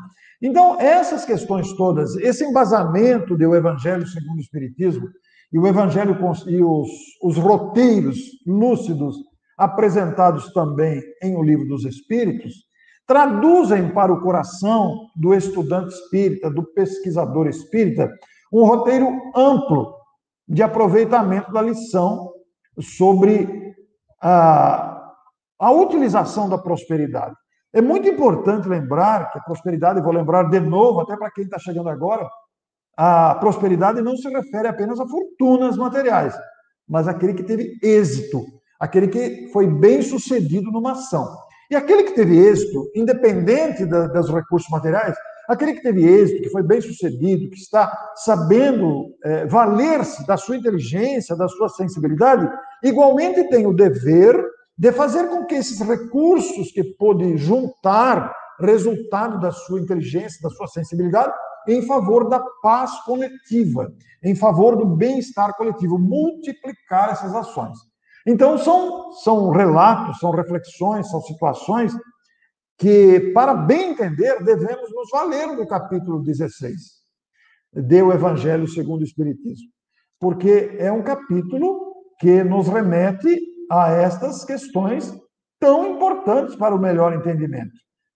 [0.47, 5.09] Então, essas questões todas, esse embasamento do Evangelho segundo o Espiritismo,
[5.53, 6.89] e o Evangelho e os,
[7.21, 9.17] os roteiros lúcidos
[9.59, 12.53] apresentados também em O Livro dos Espíritos,
[13.09, 18.09] traduzem para o coração do estudante espírita, do pesquisador espírita,
[18.53, 19.97] um roteiro amplo
[20.47, 22.31] de aproveitamento da lição
[22.79, 23.75] sobre
[24.23, 25.11] a,
[25.59, 27.35] a utilização da prosperidade.
[27.73, 31.59] É muito importante lembrar que a prosperidade, vou lembrar de novo, até para quem está
[31.59, 32.27] chegando agora,
[32.97, 36.35] a prosperidade não se refere apenas a fortunas materiais,
[36.89, 38.43] mas aquele que teve êxito,
[38.81, 41.29] aquele que foi bem sucedido numa ação.
[41.71, 45.17] E aquele que teve êxito, independente da, dos recursos materiais,
[45.49, 50.57] aquele que teve êxito, que foi bem sucedido, que está sabendo é, valer-se da sua
[50.57, 52.49] inteligência, da sua sensibilidade,
[52.83, 54.43] igualmente tem o dever
[54.77, 60.67] de fazer com que esses recursos que pôde juntar, resultado da sua inteligência, da sua
[60.67, 61.33] sensibilidade,
[61.69, 67.77] em favor da paz coletiva, em favor do bem-estar coletivo, multiplicar essas ações.
[68.27, 71.93] Então, são, são relatos, são reflexões, são situações
[72.79, 76.97] que, para bem entender, devemos nos valer do capítulo 16
[77.73, 79.69] do Evangelho segundo o Espiritismo,
[80.19, 83.39] porque é um capítulo que nos remete
[83.71, 85.13] a estas questões
[85.61, 87.73] tão importantes para o melhor entendimento.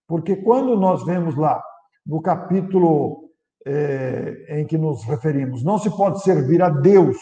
[0.06, 1.62] Porque quando nós vemos lá,
[2.06, 3.30] no capítulo
[3.66, 7.16] é, em que nos referimos, não se pode servir a Deus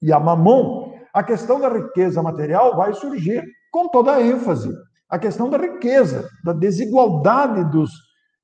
[0.00, 4.72] e a Mamon, a questão da riqueza material vai surgir com toda a ênfase.
[5.08, 7.90] A questão da riqueza, da desigualdade dos,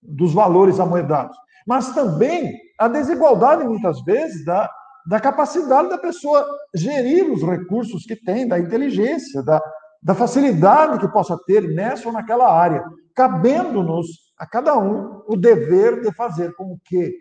[0.03, 1.37] dos valores amoedados.
[1.67, 4.71] Mas também a desigualdade, muitas vezes, da
[5.07, 9.61] da capacidade da pessoa gerir os recursos que tem, da inteligência, da,
[10.03, 14.07] da facilidade que possa ter nessa ou naquela área, cabendo-nos
[14.39, 17.15] a cada um o dever de fazer com que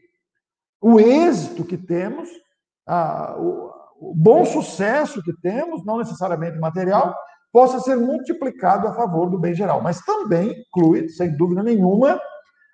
[0.81, 2.29] o êxito que temos,
[2.87, 7.15] a, o, o bom sucesso que temos, não necessariamente material,
[7.51, 9.81] possa ser multiplicado a favor do bem geral.
[9.81, 12.19] Mas também inclui, sem dúvida nenhuma,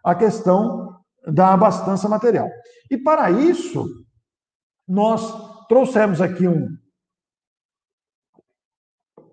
[0.04, 0.98] a questão
[1.28, 2.50] da abastança material.
[2.90, 3.86] E para isso,
[4.92, 6.68] nós trouxemos aqui um,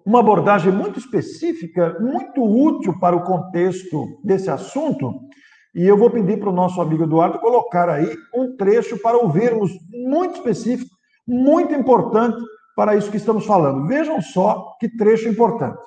[0.07, 5.13] uma abordagem muito específica, muito útil para o contexto desse assunto,
[5.75, 9.73] e eu vou pedir para o nosso amigo Eduardo colocar aí um trecho para ouvirmos
[9.91, 10.95] muito específico,
[11.27, 12.41] muito importante
[12.77, 13.89] para isso que estamos falando.
[13.89, 15.83] Vejam só que trecho importante.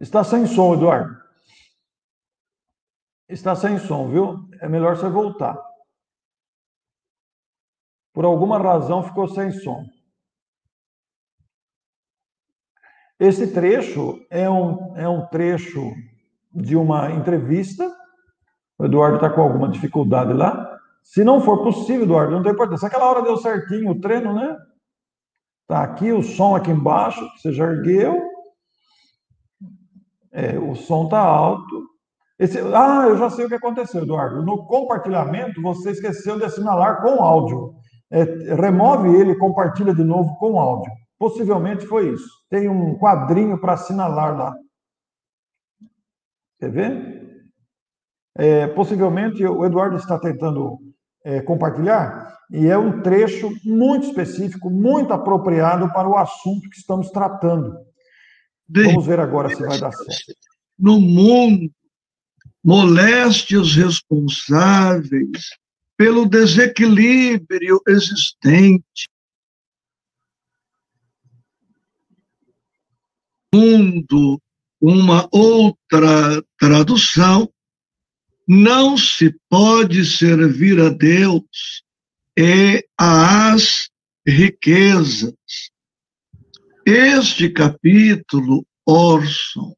[0.00, 1.23] Está sem som, Eduardo.
[3.28, 4.48] Está sem som, viu?
[4.60, 5.58] É melhor você voltar.
[8.12, 9.84] Por alguma razão ficou sem som.
[13.18, 15.92] Esse trecho é um, é um trecho
[16.52, 17.90] de uma entrevista.
[18.78, 20.78] O Eduardo está com alguma dificuldade lá.
[21.02, 22.86] Se não for possível, Eduardo, não tem importância.
[22.86, 24.56] Aquela hora deu certinho o treino, né?
[25.66, 28.22] Tá aqui o som aqui embaixo, você já ergueu.
[30.30, 31.93] É, o som tá alto.
[32.38, 34.42] Esse, ah, eu já sei o que aconteceu, Eduardo.
[34.42, 37.74] No compartilhamento, você esqueceu de assinalar com áudio.
[38.10, 38.22] É,
[38.54, 40.92] remove ele e compartilha de novo com áudio.
[41.18, 42.28] Possivelmente foi isso.
[42.50, 44.54] Tem um quadrinho para assinalar lá.
[46.58, 47.24] Quer ver?
[48.36, 50.78] É, possivelmente o Eduardo está tentando
[51.24, 57.10] é, compartilhar, e é um trecho muito específico, muito apropriado para o assunto que estamos
[57.10, 57.74] tratando.
[58.68, 60.34] Vamos ver agora se vai dar certo.
[60.78, 61.70] No mundo
[62.64, 65.50] moleste os responsáveis
[65.96, 69.08] pelo desequilíbrio existente.
[73.54, 74.40] Mundo,
[74.80, 77.48] uma outra tradução,
[78.48, 81.84] não se pode servir a Deus
[82.36, 83.88] e às
[84.26, 85.34] riquezas.
[86.84, 89.74] Este capítulo, Orson,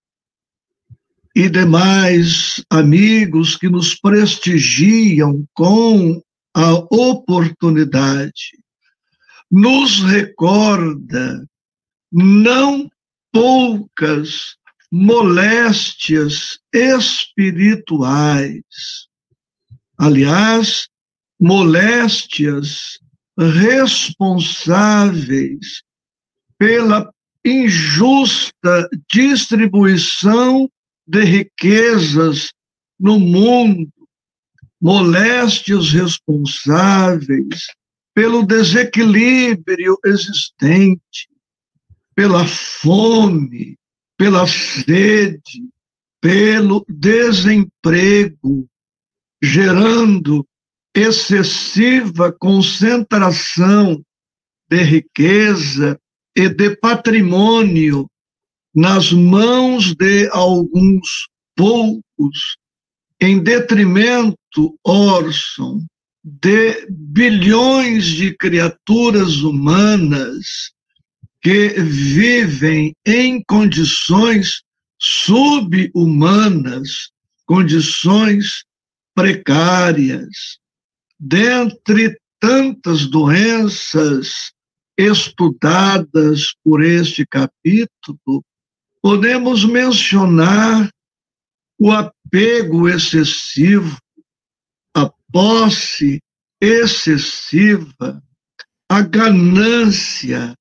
[1.37, 6.23] e demais amigos que nos prestigiam com
[6.55, 8.59] a oportunidade,
[9.51, 11.47] nos recorda
[12.11, 12.89] não
[13.31, 14.57] poucas
[14.91, 18.65] moléstias espirituais.
[19.99, 20.89] Aliás,
[21.39, 22.99] moléstias
[23.39, 25.83] responsáveis
[26.59, 27.13] pela
[27.45, 30.71] injusta distribuição
[31.07, 32.53] de riquezas
[32.99, 33.91] no mundo,
[34.81, 37.67] moléstias responsáveis
[38.15, 41.29] pelo desequilíbrio existente,
[42.15, 43.79] pela fome,
[44.17, 45.69] pela sede,
[46.21, 48.67] pelo desemprego,
[49.43, 50.47] gerando
[50.95, 54.03] excessiva concentração
[54.69, 56.01] de riqueza
[56.35, 58.11] e de patrimônio
[58.77, 62.59] nas mãos de alguns poucos,
[63.19, 65.83] em detrimento, Orson,
[66.23, 70.73] de bilhões de criaturas humanas
[71.41, 74.61] que vivem em condições
[75.01, 77.11] subhumanas,
[77.47, 78.63] condições
[79.15, 80.59] precárias.
[81.19, 84.53] Dentre tantas doenças
[84.99, 88.45] estudadas por este capítulo,
[89.07, 90.91] podemos mencionar
[91.79, 93.97] o apego excessivo,
[94.97, 96.21] a posse
[96.61, 98.21] excessiva,
[98.91, 100.55] a ganância,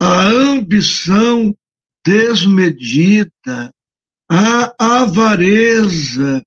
[0.00, 1.54] a ambição
[2.02, 3.70] desmedida,
[4.26, 6.42] a avareza,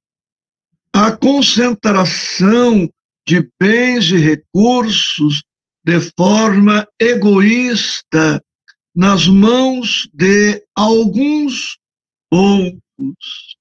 [0.92, 2.90] a concentração
[3.28, 5.44] de bens e recursos
[5.86, 8.42] de forma egoísta
[8.96, 11.78] nas mãos de alguns
[12.30, 13.58] poucos.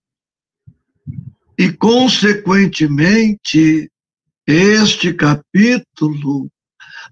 [1.59, 3.91] E, consequentemente,
[4.47, 6.49] este capítulo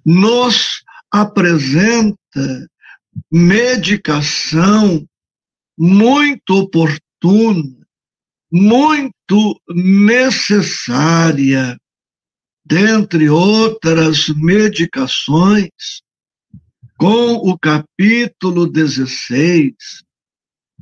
[0.05, 2.69] nos apresenta
[3.31, 5.07] medicação
[5.79, 7.87] muito oportuna,
[8.51, 11.79] muito necessária,
[12.65, 15.69] dentre outras medicações,
[17.03, 19.75] com o capítulo 16,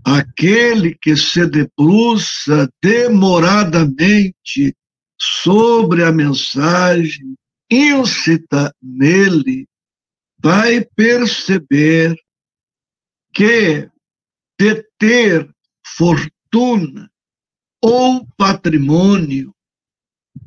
[0.04, 4.76] aquele que se debruça demoradamente
[5.18, 7.34] sobre a mensagem,
[7.70, 9.66] incita nele
[10.42, 12.14] vai perceber
[13.32, 13.88] que
[14.58, 15.50] deter
[15.96, 17.10] fortuna
[17.82, 19.54] ou patrimônio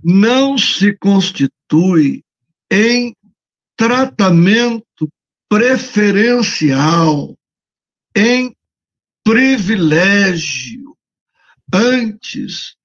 [0.04, 2.24] não se constitui
[2.72, 3.16] em
[3.76, 5.10] tratamento
[5.50, 7.36] preferencial,
[8.16, 8.56] em
[9.24, 10.96] privilégio.
[11.74, 12.76] Antes,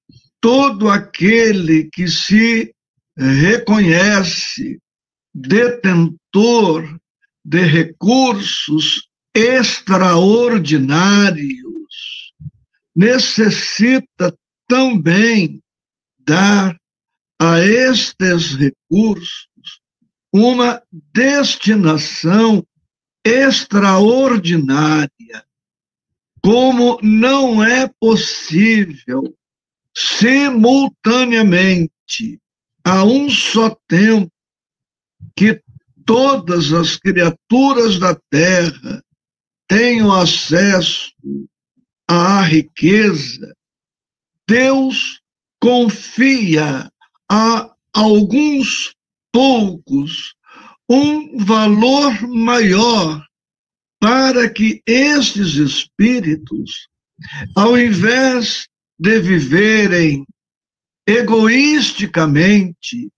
[0.41, 2.73] todo aquele que se
[3.17, 4.79] reconhece
[5.33, 6.99] detentor
[7.43, 12.33] de recursos extraordinários,
[12.95, 14.33] necessita
[14.67, 15.61] também
[16.19, 16.77] dar
[17.39, 19.47] a estes recursos
[20.33, 20.81] uma
[21.13, 22.65] destinação
[23.25, 25.09] extraordinária,
[26.41, 29.35] como não é possível
[29.95, 32.39] simultaneamente,
[32.83, 34.31] a um só tempo,
[35.35, 35.61] que
[36.05, 39.03] todas as criaturas da terra
[39.67, 41.13] tenham acesso
[42.07, 43.55] à riqueza,
[44.47, 45.21] Deus
[45.61, 46.91] confia
[47.29, 48.95] a alguns
[49.31, 50.33] poucos
[50.89, 53.23] um valor maior
[53.99, 56.87] para que estes espíritos,
[57.55, 58.67] ao invés
[58.97, 60.25] de viverem
[61.07, 63.09] egoisticamente,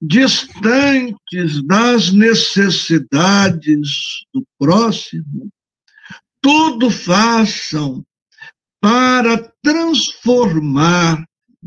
[0.00, 3.88] distantes das necessidades
[4.34, 5.48] do próximo,
[6.40, 8.04] tudo façam
[8.80, 11.24] para transformar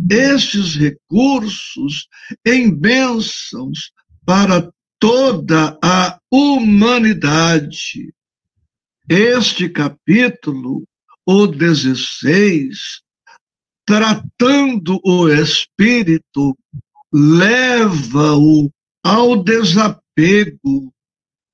[0.09, 2.07] estes recursos
[2.45, 3.91] em bênçãos
[4.25, 8.13] para toda a humanidade.
[9.07, 10.83] Este capítulo,
[11.25, 13.01] o 16,
[13.85, 16.57] tratando o espírito
[17.13, 18.69] leva-o
[19.03, 20.91] ao desapego,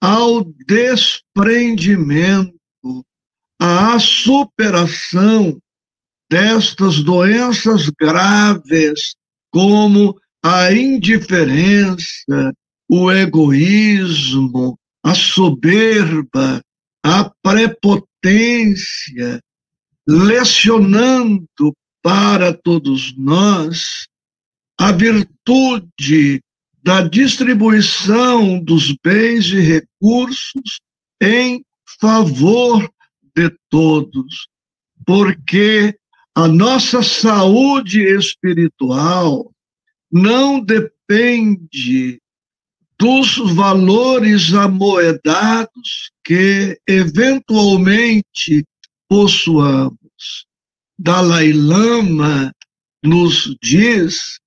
[0.02, 2.56] ao desprendimento,
[3.60, 5.62] à superação
[6.32, 9.16] destas doenças graves
[9.52, 12.54] como a indiferença,
[12.90, 16.62] o egoísmo, a soberba,
[17.04, 19.42] a prepotência,
[20.08, 24.08] lecionando para todos nós
[24.80, 26.42] a virtude
[26.82, 30.80] da distribuição dos bens e recursos
[31.22, 31.64] em
[32.00, 32.90] favor
[33.36, 34.48] de todos,
[35.06, 35.96] porque
[36.36, 39.52] a nossa saúde espiritual
[40.12, 42.22] não depende
[42.98, 48.66] dos valores amoedados que eventualmente
[49.10, 50.46] possuamos.
[50.98, 52.54] Dalai Lama
[53.04, 54.40] nos diz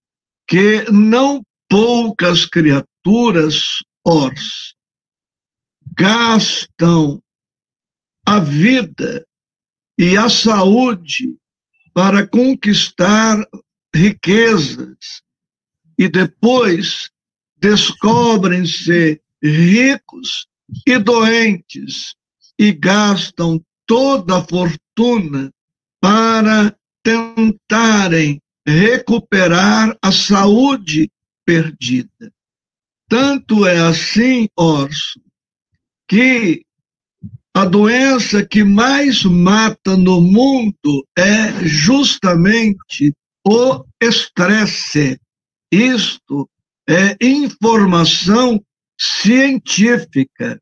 [0.47, 4.75] que não poucas criaturas ors
[5.97, 7.21] gastam
[8.27, 9.27] a vida
[9.99, 11.37] e a saúde
[11.95, 13.39] para conquistar
[13.95, 15.23] riquezas
[15.97, 17.09] e depois
[17.57, 20.49] descobrem-se ricos
[20.87, 22.15] e doentes
[22.59, 25.53] e gastam toda a fortuna
[26.01, 31.11] para tentarem recuperar a saúde
[31.45, 32.33] perdida.
[33.09, 35.21] Tanto é assim, Orson,
[36.09, 36.65] que
[37.57, 43.15] a doença que mais mata no mundo é justamente
[43.47, 45.21] o estresse.
[45.71, 46.51] Isto
[46.89, 48.61] é informação
[49.01, 50.61] científica.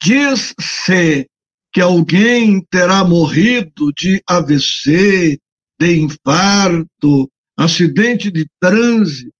[0.00, 1.26] Diz-se
[1.72, 5.40] que alguém terá morrido de AVC,
[5.80, 9.32] de infarto, acidente de trânsito,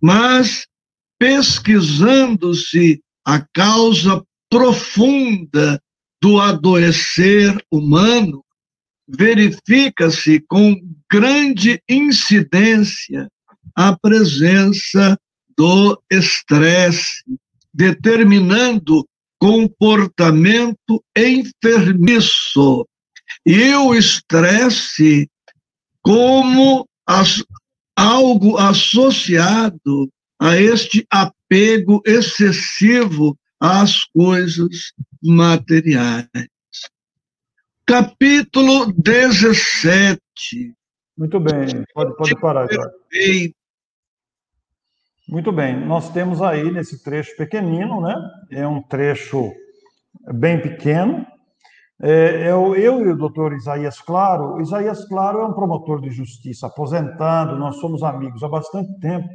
[0.00, 0.66] mas
[1.18, 5.82] pesquisando-se a causa profunda
[6.22, 8.44] do adoecer humano,
[9.08, 10.80] verifica-se com
[11.10, 13.28] grande incidência
[13.74, 15.18] a presença
[15.58, 17.24] do estresse,
[17.74, 19.04] determinando
[19.40, 22.86] comportamento enfermiço.
[23.44, 25.28] E o estresse
[26.00, 27.42] como as,
[27.96, 30.08] algo associado
[30.40, 34.92] a este apego excessivo às coisas
[35.22, 36.28] materiais.
[37.86, 40.20] Capítulo 17.
[41.16, 42.68] Muito bem, pode, pode parar.
[45.26, 48.14] Muito bem, nós temos aí nesse trecho pequenino, né?
[48.50, 49.50] É um trecho
[50.34, 51.26] bem pequeno.
[52.02, 56.10] É, eu, é eu e o doutor Isaías Claro, Isaías Claro é um promotor de
[56.10, 59.28] justiça aposentado, nós somos amigos há bastante tempo,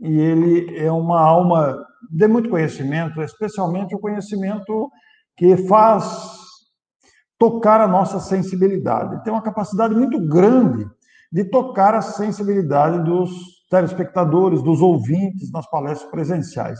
[0.00, 4.90] e ele é uma alma de muito conhecimento, especialmente o conhecimento
[5.36, 6.04] que faz
[7.38, 9.22] tocar a nossa sensibilidade.
[9.22, 10.86] Tem uma capacidade muito grande
[11.30, 13.30] de tocar a sensibilidade dos
[13.68, 16.78] telespectadores, dos ouvintes nas palestras presenciais.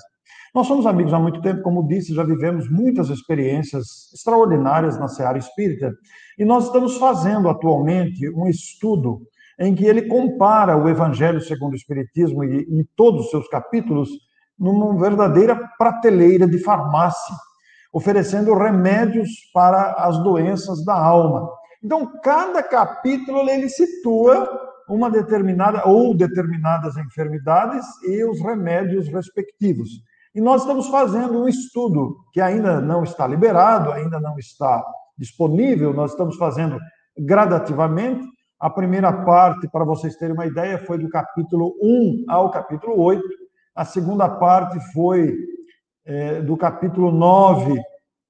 [0.55, 5.37] Nós somos amigos há muito tempo, como disse, já vivemos muitas experiências extraordinárias na seara
[5.37, 5.93] espírita,
[6.39, 9.21] e nós estamos fazendo atualmente um estudo
[9.59, 14.09] em que ele compara o Evangelho segundo o Espiritismo e, em todos os seus capítulos
[14.59, 17.35] numa verdadeira prateleira de farmácia,
[17.93, 21.49] oferecendo remédios para as doenças da alma.
[21.83, 24.49] Então, cada capítulo ele situa
[24.89, 29.89] uma determinada ou determinadas enfermidades e os remédios respectivos.
[30.35, 34.85] E nós estamos fazendo um estudo que ainda não está liberado, ainda não está
[35.17, 36.79] disponível, nós estamos fazendo
[37.19, 38.23] gradativamente.
[38.61, 43.23] A primeira parte, para vocês terem uma ideia, foi do capítulo 1 ao capítulo 8.
[43.77, 45.37] A segunda parte foi
[46.07, 47.79] é, do capítulo 9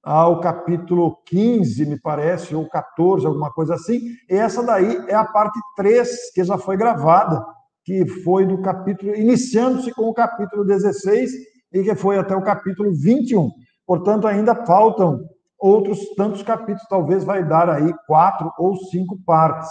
[0.03, 4.01] ao capítulo 15, me parece, ou 14, alguma coisa assim.
[4.29, 7.41] E essa daí é a parte 3, que já foi gravada,
[7.85, 11.31] que foi do capítulo, iniciando-se com o capítulo 16
[11.71, 13.49] e que foi até o capítulo 21.
[13.85, 15.21] Portanto, ainda faltam
[15.57, 19.69] outros tantos capítulos, talvez vai dar aí quatro ou cinco partes,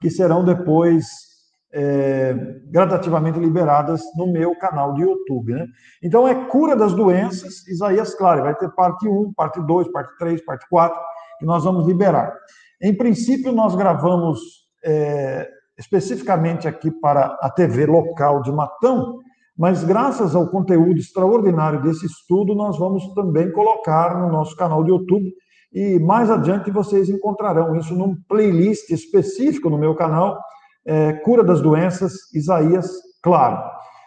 [0.00, 1.27] que serão depois
[1.72, 2.34] é,
[2.66, 5.52] gradativamente liberadas no meu canal de YouTube.
[5.52, 5.66] Né?
[6.02, 10.44] Então, é cura das doenças, Isaías, claro, vai ter parte 1, parte 2, parte 3,
[10.44, 10.98] parte 4,
[11.38, 12.32] que nós vamos liberar.
[12.80, 14.40] Em princípio, nós gravamos
[14.84, 15.48] é,
[15.78, 19.18] especificamente aqui para a TV local de Matão,
[19.56, 24.90] mas graças ao conteúdo extraordinário desse estudo, nós vamos também colocar no nosso canal de
[24.90, 25.32] YouTube
[25.72, 30.40] e mais adiante vocês encontrarão isso num playlist específico no meu canal,
[30.88, 32.90] é, cura das doenças, Isaías,
[33.22, 33.62] claro.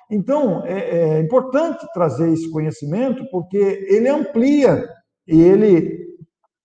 [0.09, 4.89] Então, é, é importante trazer esse conhecimento porque ele amplia
[5.27, 6.07] e ele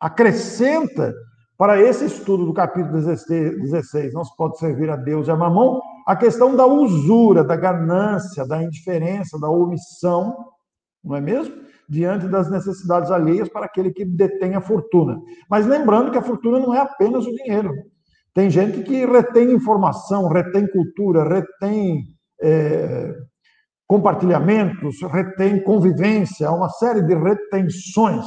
[0.01, 1.15] acrescenta
[1.59, 5.81] para esse estudo do capítulo 16, não se pode servir a Deus e a mamão,
[6.07, 10.35] a questão da usura, da ganância, da indiferença, da omissão,
[11.05, 11.55] não é mesmo?
[11.89, 15.21] Diante das necessidades alheias para aquele que detém a fortuna.
[15.49, 17.73] Mas lembrando que a fortuna não é apenas o dinheiro.
[18.37, 22.05] Tem gente que retém informação, retém cultura, retém
[22.41, 23.15] é,
[23.89, 28.27] compartilhamentos, retém convivência, uma série de retenções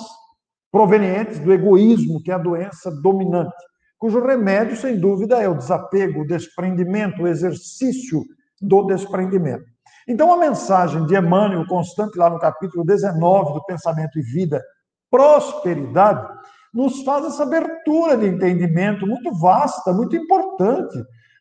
[0.72, 3.54] provenientes do egoísmo, que é a doença dominante
[4.00, 8.24] cujo remédio, sem dúvida, é o desapego, o desprendimento, o exercício
[8.62, 9.66] do desprendimento.
[10.08, 14.64] Então, a mensagem de Emmanuel, constante lá no capítulo 19 do Pensamento e Vida,
[15.12, 16.26] prosperidade,
[16.74, 20.98] nos faz essa abertura de entendimento muito vasta, muito importante,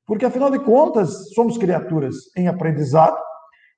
[0.07, 3.17] porque, afinal de contas, somos criaturas em aprendizado,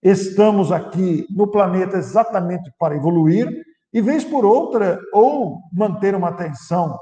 [0.02, 3.48] estamos aqui no planeta exatamente para evoluir,
[3.92, 6.96] e, vez por outra, ou manter uma atenção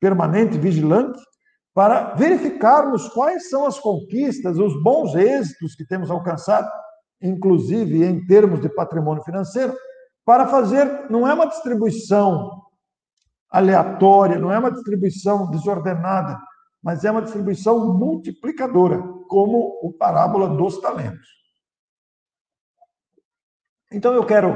[0.00, 1.20] permanente, vigilante,
[1.72, 6.68] para verificarmos quais são as conquistas, os bons êxitos que temos alcançado,
[7.22, 9.74] inclusive em termos de patrimônio financeiro,
[10.24, 12.61] para fazer, não é uma distribuição
[13.52, 16.40] aleatória, não é uma distribuição desordenada,
[16.82, 21.28] mas é uma distribuição multiplicadora, como o parábola dos talentos.
[23.92, 24.50] Então eu quero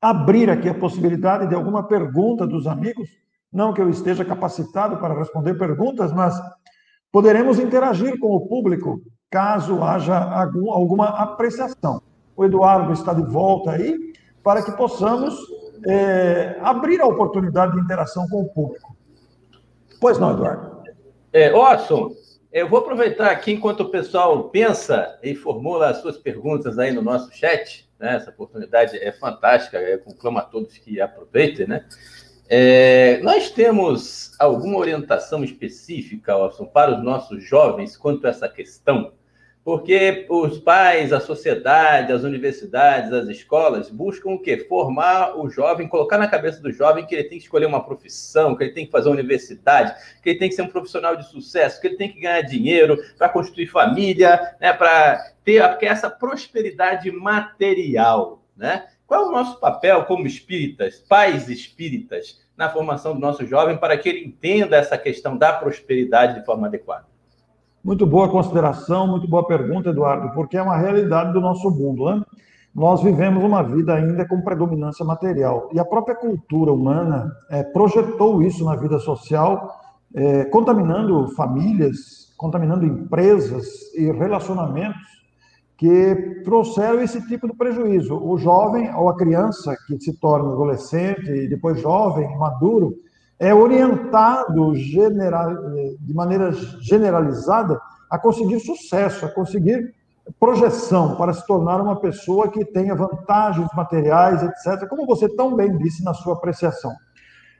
[0.00, 3.08] abrir aqui a possibilidade de alguma pergunta dos amigos
[3.52, 6.40] não que eu esteja capacitado para responder perguntas, mas
[7.10, 12.00] poderemos interagir com o público caso haja algum, alguma apreciação.
[12.36, 14.12] O Eduardo está de volta aí
[14.42, 15.34] para que possamos
[15.86, 18.96] é, abrir a oportunidade de interação com o público.
[20.00, 20.80] Pois não, Eduardo?
[21.32, 22.10] É, Orson,
[22.52, 27.02] eu vou aproveitar aqui enquanto o pessoal pensa e formula as suas perguntas aí no
[27.02, 27.88] nosso chat.
[27.98, 28.16] Né?
[28.16, 31.84] Essa oportunidade é fantástica, eu conclamo a todos que aproveitem, né?
[32.52, 39.12] É, nós temos alguma orientação específica, Orson, para os nossos jovens quanto a essa questão?
[39.70, 44.56] Porque os pais, a sociedade, as universidades, as escolas buscam o quê?
[44.68, 48.56] Formar o jovem, colocar na cabeça do jovem que ele tem que escolher uma profissão,
[48.56, 51.24] que ele tem que fazer uma universidade, que ele tem que ser um profissional de
[51.24, 57.08] sucesso, que ele tem que ganhar dinheiro para construir família, né, para ter essa prosperidade
[57.12, 58.88] material, né?
[59.06, 63.96] Qual é o nosso papel como espíritas, pais espíritas, na formação do nosso jovem para
[63.96, 67.09] que ele entenda essa questão da prosperidade de forma adequada?
[67.82, 72.04] Muito boa consideração, muito boa pergunta, Eduardo, porque é uma realidade do nosso mundo.
[72.04, 72.22] Né?
[72.74, 78.42] Nós vivemos uma vida ainda com predominância material e a própria cultura humana é, projetou
[78.42, 79.80] isso na vida social,
[80.14, 85.00] é, contaminando famílias, contaminando empresas e relacionamentos
[85.78, 88.14] que trouxeram esse tipo de prejuízo.
[88.14, 92.94] O jovem ou a criança que se torna adolescente e depois jovem, maduro,
[93.40, 95.56] é orientado general,
[95.98, 97.80] de maneira generalizada
[98.10, 99.94] a conseguir sucesso, a conseguir
[100.38, 105.76] projeção para se tornar uma pessoa que tenha vantagens materiais, etc., como você tão bem
[105.78, 106.92] disse na sua apreciação.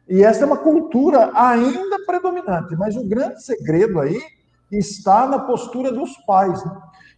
[0.06, 4.20] E essa é uma cultura ainda predominante, mas o grande segredo aí
[4.70, 6.62] está na postura dos pais.
[6.62, 6.72] Né?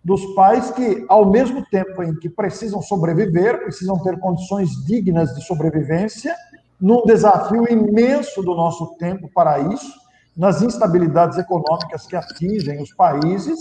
[0.05, 5.45] dos pais que, ao mesmo tempo em que precisam sobreviver, precisam ter condições dignas de
[5.45, 6.35] sobrevivência,
[6.83, 9.93] num desafio imenso do nosso tempo para isso,
[10.37, 13.57] nas instabilidades econômicas que atingem os países,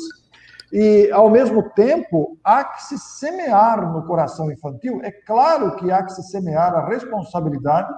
[0.74, 5.02] e, ao mesmo tempo, há que se semear no coração infantil.
[5.04, 7.94] É claro que há que se semear a responsabilidade,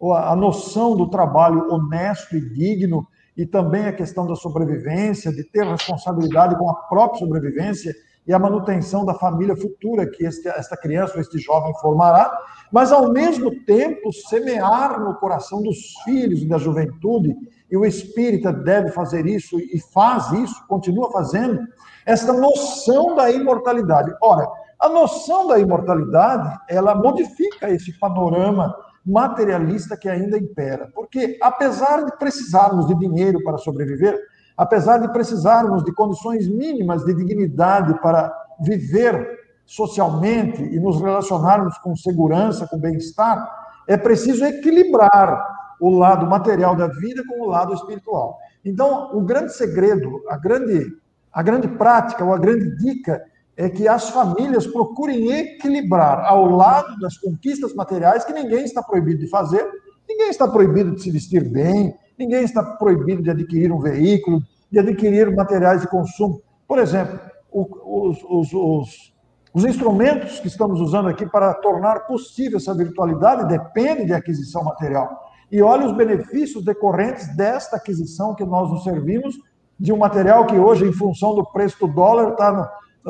[0.00, 3.04] a noção do trabalho honesto e digno,
[3.36, 7.94] e também a questão da sobrevivência, de ter responsabilidade com a própria sobrevivência
[8.28, 12.30] e a manutenção da família futura que este, esta criança ou este jovem formará,
[12.70, 17.34] mas ao mesmo tempo semear no coração dos filhos e da juventude,
[17.70, 21.58] e o espírita deve fazer isso e faz isso, continua fazendo,
[22.04, 24.14] esta noção da imortalidade.
[24.22, 24.46] Ora,
[24.78, 30.90] a noção da imortalidade, ela modifica esse panorama materialista que ainda impera.
[30.94, 34.18] Porque, apesar de precisarmos de dinheiro para sobreviver,
[34.58, 41.94] apesar de precisarmos de condições mínimas de dignidade para viver socialmente e nos relacionarmos com
[41.94, 43.48] segurança, com bem-estar,
[43.86, 45.46] é preciso equilibrar
[45.80, 48.36] o lado material da vida com o lado espiritual.
[48.64, 50.88] Então, o grande segredo, a grande,
[51.32, 53.22] a grande prática ou a grande dica
[53.56, 59.20] é que as famílias procurem equilibrar ao lado das conquistas materiais, que ninguém está proibido
[59.20, 59.64] de fazer,
[60.08, 64.78] ninguém está proibido de se vestir bem, ninguém está proibido de adquirir um veículo, de
[64.78, 66.42] adquirir materiais de consumo.
[66.66, 67.18] Por exemplo,
[67.50, 69.14] os, os, os,
[69.54, 75.28] os instrumentos que estamos usando aqui para tornar possível essa virtualidade dependem de aquisição material.
[75.50, 79.34] E olha os benefícios decorrentes desta aquisição que nós nos servimos
[79.80, 82.62] de um material que hoje, em função do preço do dólar, está no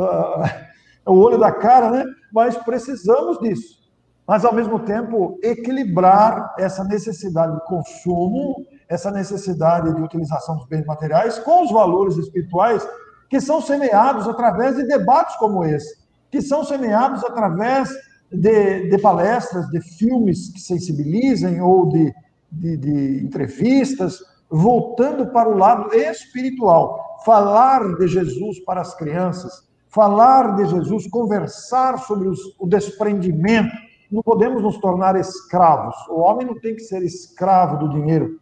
[0.02, 0.68] uh,
[1.12, 2.04] o olho da cara, né?
[2.32, 3.78] Mas precisamos disso.
[4.26, 8.56] Mas, ao mesmo tempo, equilibrar essa necessidade de consumo,
[8.88, 12.86] essa necessidade de utilização dos bens materiais com os valores espirituais
[13.28, 15.98] que são semeados através de debates como esse,
[16.30, 17.90] que são semeados através
[18.32, 22.14] de, de palestras, de filmes que sensibilizem ou de,
[22.50, 24.18] de, de entrevistas,
[24.50, 27.18] voltando para o lado espiritual.
[27.24, 33.74] Falar de Jesus para as crianças, falar de Jesus, conversar sobre os, o desprendimento.
[34.10, 35.94] Não podemos nos tornar escravos.
[36.08, 38.38] O homem não tem que ser escravo do dinheiro.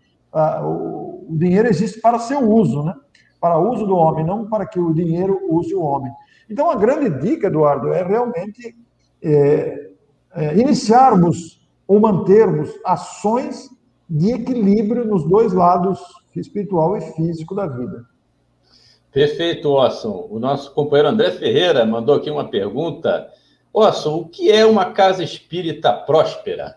[0.63, 2.95] O, dinheiro existe para seu uso, né?
[3.41, 6.13] Para uso do homem, não para que o dinheiro use o homem.
[6.49, 8.77] Então, a grande dica, Eduardo, é realmente
[9.23, 9.91] é,
[10.35, 13.69] é, iniciarmos ou mantermos ações
[14.09, 16.01] de equilíbrio nos dois lados,
[16.35, 18.05] espiritual e físico da vida.
[19.11, 20.29] Perfeito, Orson.
[20.31, 23.29] O nosso companheiro André Ferreira mandou aqui uma pergunta.
[23.73, 26.77] Orson, o que é uma casa espírita próspera?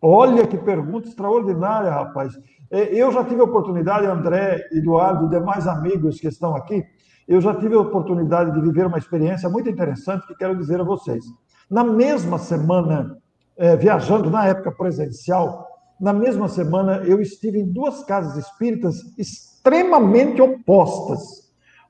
[0.00, 2.34] Olha que pergunta extraordinária, rapaz.
[2.70, 6.84] É, eu já tive a oportunidade, André, Eduardo e demais amigos que estão aqui,
[7.26, 10.84] eu já tive a oportunidade de viver uma experiência muito interessante que quero dizer a
[10.84, 11.24] vocês.
[11.70, 13.18] Na mesma semana,
[13.56, 15.68] é, viajando na época presencial,
[16.00, 21.20] na mesma semana eu estive em duas casas espíritas extremamente opostas.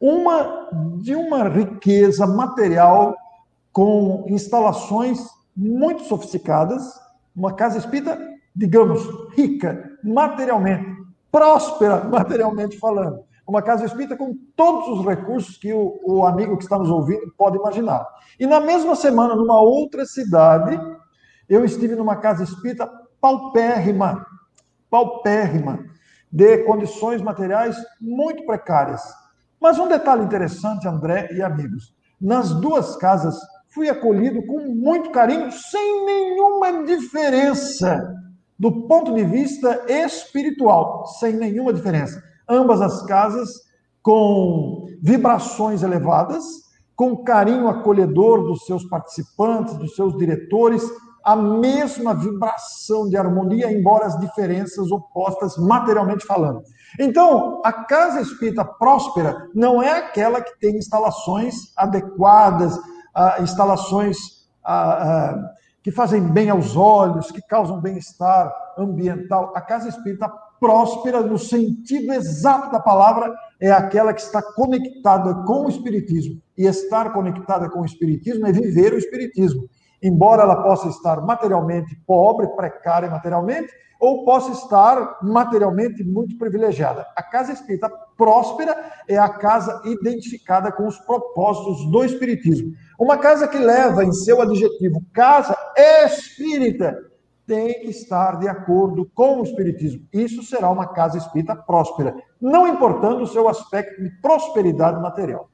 [0.01, 3.15] Uma de uma riqueza material
[3.73, 5.21] com instalações
[5.57, 6.83] muito sofisticadas,
[7.39, 8.19] uma casa espírita,
[8.55, 9.01] digamos,
[9.35, 10.85] rica materialmente,
[11.31, 13.25] próspera materialmente falando.
[13.47, 17.33] Uma casa espírita com todos os recursos que o, o amigo que está nos ouvindo
[17.39, 18.07] pode imaginar.
[18.39, 20.79] E na mesma semana, numa outra cidade,
[21.49, 24.27] eu estive numa casa espírita paupérrima,
[24.91, 25.79] paupérrima,
[26.31, 29.03] de condições materiais muito precárias.
[29.59, 33.39] Mas um detalhe interessante, André e amigos: nas duas casas
[33.69, 38.15] fui acolhido com muito carinho, sem nenhuma diferença
[38.59, 42.23] do ponto de vista espiritual, sem nenhuma diferença.
[42.49, 43.49] Ambas as casas
[44.03, 46.45] com vibrações elevadas,
[46.97, 50.83] com carinho acolhedor dos seus participantes, dos seus diretores,
[51.25, 56.63] a mesma vibração de harmonia, embora as diferenças opostas materialmente falando.
[56.99, 62.79] Então, a casa espírita próspera não é aquela que tem instalações adequadas,
[63.19, 64.17] ah, instalações
[64.65, 65.51] ah, ah,
[65.83, 69.53] que fazem bem aos olhos, que causam bem-estar ambiental.
[69.57, 70.29] A casa espírita
[70.61, 76.41] próspera, no sentido exato da palavra, é aquela que está conectada com o Espiritismo.
[76.57, 79.69] E estar conectada com o Espiritismo é viver o Espiritismo
[80.03, 87.07] embora ela possa estar materialmente pobre, precária materialmente, ou possa estar materialmente muito privilegiada.
[87.17, 88.77] A casa espírita próspera
[89.09, 92.75] é a casa identificada com os propósitos do espiritismo.
[92.99, 95.57] Uma casa que leva em seu adjetivo casa
[96.05, 96.97] espírita
[97.47, 100.07] tem que estar de acordo com o espiritismo.
[100.13, 105.49] Isso será uma casa espírita próspera, não importando o seu aspecto de prosperidade material.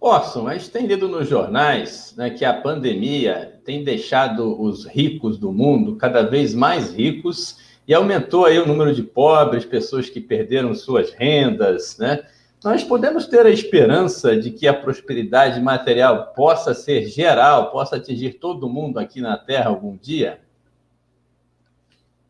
[0.00, 5.36] Orson, a gente tem lido nos jornais né, que a pandemia tem deixado os ricos
[5.36, 10.18] do mundo cada vez mais ricos e aumentou aí o número de pobres, pessoas que
[10.18, 12.22] perderam suas rendas, né?
[12.62, 18.34] Nós podemos ter a esperança de que a prosperidade material possa ser geral, possa atingir
[18.34, 20.40] todo mundo aqui na Terra algum dia?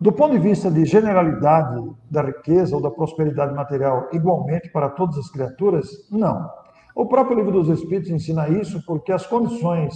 [0.00, 5.18] Do ponto de vista de generalidade da riqueza ou da prosperidade material igualmente para todas
[5.18, 6.48] as criaturas, não.
[6.94, 9.94] O próprio Livro dos Espíritos ensina isso porque as condições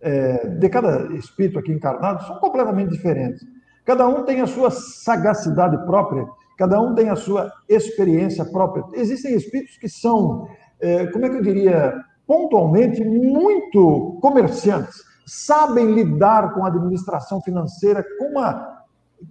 [0.00, 3.46] é, de cada espírito aqui encarnado são completamente diferentes.
[3.84, 6.26] Cada um tem a sua sagacidade própria,
[6.56, 8.84] cada um tem a sua experiência própria.
[8.94, 10.48] Existem espíritos que são,
[10.80, 11.94] é, como é que eu diria,
[12.26, 18.80] pontualmente muito comerciantes, sabem lidar com a administração financeira com uma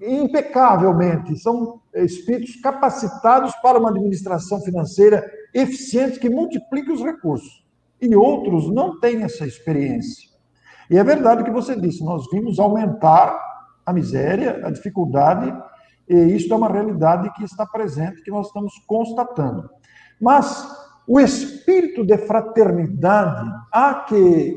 [0.01, 5.23] impecavelmente, são espíritos capacitados para uma administração financeira
[5.53, 7.63] eficiente que multiplique os recursos.
[8.01, 10.29] E outros não têm essa experiência.
[10.89, 13.37] E é verdade o que você disse, nós vimos aumentar
[13.85, 15.53] a miséria, a dificuldade,
[16.07, 19.69] e isso é uma realidade que está presente, que nós estamos constatando.
[20.19, 20.67] Mas
[21.07, 24.55] o espírito de fraternidade há que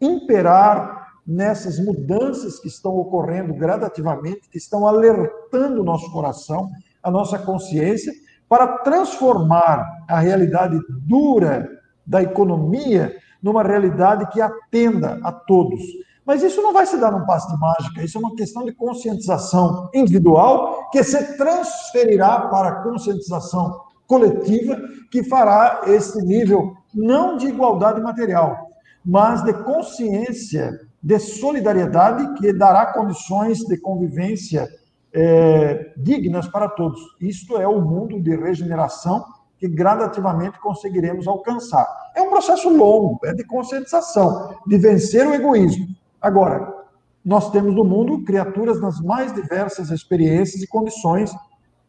[0.00, 6.70] imperar nessas mudanças que estão ocorrendo gradativamente, que estão alertando o nosso coração,
[7.02, 8.12] a nossa consciência,
[8.54, 11.68] para transformar a realidade dura
[12.06, 15.82] da economia numa realidade que atenda a todos.
[16.24, 18.70] Mas isso não vai se dar num passo de mágica, isso é uma questão de
[18.70, 24.80] conscientização individual que se transferirá para a conscientização coletiva
[25.10, 28.68] que fará esse nível não de igualdade material,
[29.04, 34.68] mas de consciência, de solidariedade que dará condições de convivência
[35.14, 37.00] é, dignas para todos.
[37.20, 39.24] Isto é o mundo de regeneração
[39.58, 41.86] que gradativamente conseguiremos alcançar.
[42.16, 45.86] É um processo longo, é de conscientização, de vencer o egoísmo.
[46.20, 46.84] Agora,
[47.24, 51.34] nós temos no mundo criaturas nas mais diversas experiências e condições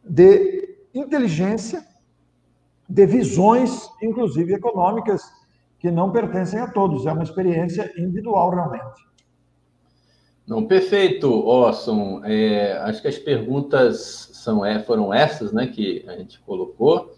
[0.02, 1.84] de inteligência,
[2.88, 5.22] de visões, inclusive econômicas,
[5.78, 7.04] que não pertencem a todos.
[7.04, 9.04] É uma experiência individual, realmente.
[10.46, 12.20] Não, perfeito, Orson.
[12.24, 17.12] É, acho que as perguntas são, é, foram essas né, que a gente colocou.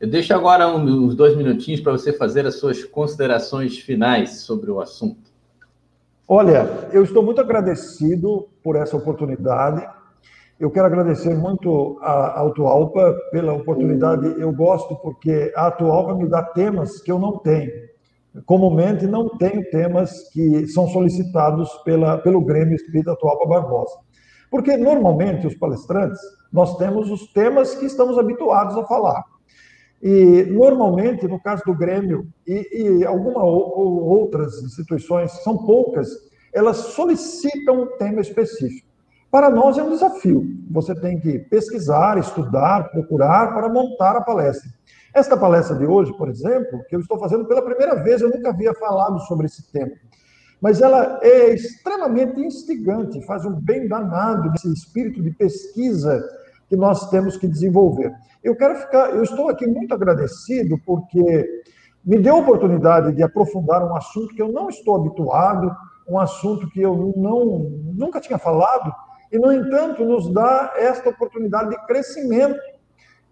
[0.00, 4.80] Eu deixo agora uns dois minutinhos para você fazer as suas considerações finais sobre o
[4.80, 5.30] assunto.
[6.26, 9.86] Olha, eu estou muito agradecido por essa oportunidade.
[10.58, 14.26] Eu quero agradecer muito a Autoalpa pela oportunidade.
[14.40, 17.91] Eu gosto porque a Autoalpa me dá temas que eu não tenho
[18.46, 23.96] comumente não tenho temas que são solicitados pela, pelo Grêmio Espírita Atual Barbosa.
[24.50, 26.20] Porque, normalmente, os palestrantes,
[26.52, 29.22] nós temos os temas que estamos habituados a falar.
[30.02, 36.08] E, normalmente, no caso do Grêmio e, e algumas ou outras instituições, são poucas,
[36.52, 38.92] elas solicitam um tema específico.
[39.30, 40.44] Para nós é um desafio.
[40.70, 44.70] Você tem que pesquisar, estudar, procurar para montar a palestra.
[45.14, 48.48] Esta palestra de hoje, por exemplo, que eu estou fazendo pela primeira vez, eu nunca
[48.48, 49.92] havia falado sobre esse tema.
[50.58, 56.26] Mas ela é extremamente instigante, faz um bem danado nesse espírito de pesquisa
[56.66, 58.10] que nós temos que desenvolver.
[58.42, 61.62] Eu quero ficar, eu estou aqui muito agradecido porque
[62.02, 65.76] me deu a oportunidade de aprofundar um assunto que eu não estou habituado,
[66.08, 68.90] um assunto que eu não nunca tinha falado,
[69.30, 72.58] e no entanto nos dá esta oportunidade de crescimento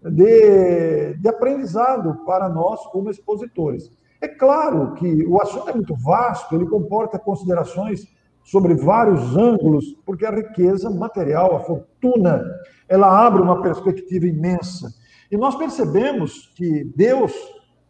[0.01, 3.91] de, de aprendizado para nós como expositores.
[4.19, 8.07] É claro que o assunto é muito vasto, ele comporta considerações
[8.43, 12.43] sobre vários ângulos, porque a riqueza material, a fortuna,
[12.87, 14.93] ela abre uma perspectiva imensa.
[15.31, 17.33] E nós percebemos que Deus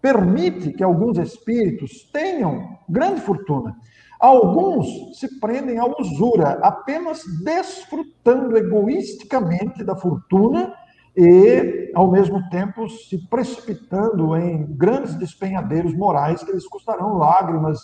[0.02, 3.76] permite que alguns espíritos tenham grande fortuna.
[4.20, 10.74] Alguns se prendem à usura, apenas desfrutando egoisticamente da fortuna
[11.16, 17.80] e, ao mesmo tempo, se precipitando em grandes despenhadeiros morais que lhes custarão lágrimas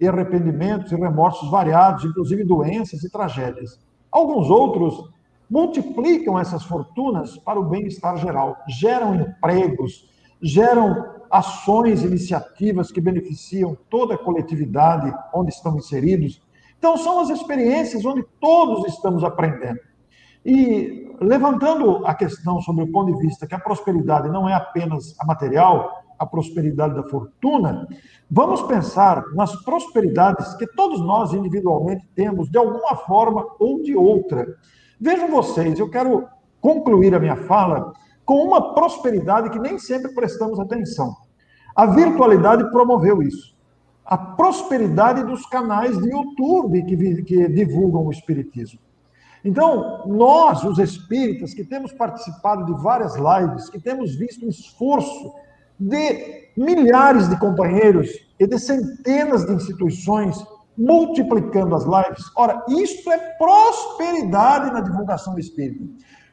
[0.00, 3.78] e arrependimentos e remorsos variados, inclusive doenças e tragédias.
[4.10, 5.10] Alguns outros
[5.48, 10.10] multiplicam essas fortunas para o bem-estar geral, geram empregos,
[10.42, 16.42] geram ações, iniciativas que beneficiam toda a coletividade onde estão inseridos.
[16.78, 19.78] Então, são as experiências onde todos estamos aprendendo.
[20.44, 25.14] E levantando a questão sobre o ponto de vista que a prosperidade não é apenas
[25.20, 27.86] a material, a prosperidade da fortuna,
[28.30, 34.46] vamos pensar nas prosperidades que todos nós individualmente temos, de alguma forma ou de outra.
[35.00, 36.26] Vejam vocês, eu quero
[36.60, 37.92] concluir a minha fala
[38.24, 41.14] com uma prosperidade que nem sempre prestamos atenção.
[41.74, 43.56] A virtualidade promoveu isso.
[44.04, 48.78] A prosperidade dos canais de YouTube que, que divulgam o Espiritismo.
[49.44, 55.34] Então, nós, os espíritas, que temos participado de várias lives, que temos visto o esforço
[55.78, 60.44] de milhares de companheiros e de centenas de instituições
[60.76, 65.86] multiplicando as lives, ora, isso é prosperidade na divulgação do espírito.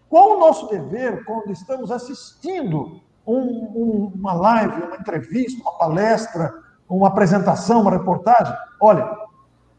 [0.07, 6.53] Qual o nosso dever quando estamos assistindo um, um, uma live, uma entrevista, uma palestra,
[6.87, 8.55] uma apresentação, uma reportagem?
[8.81, 9.07] Olha,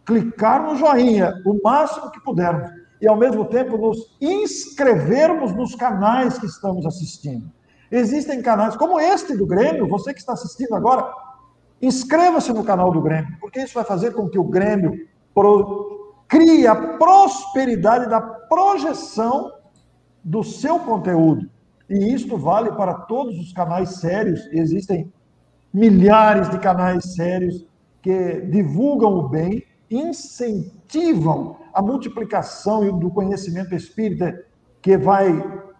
[0.04, 2.70] clicar no joinha o máximo que pudermos
[3.00, 7.50] e, ao mesmo tempo, nos inscrevermos nos canais que estamos assistindo.
[7.90, 11.12] Existem canais como este do Grêmio, você que está assistindo agora,
[11.80, 16.14] inscreva-se no canal do Grêmio, porque isso vai fazer com que o Grêmio pro...
[16.28, 19.50] crie a prosperidade da projeção
[20.22, 21.48] do seu conteúdo.
[21.88, 25.12] E isto vale para todos os canais sérios, existem
[25.72, 27.66] milhares de canais sérios
[28.02, 34.44] que divulgam o bem, incentivam a multiplicação do conhecimento espírita
[34.80, 35.32] que vai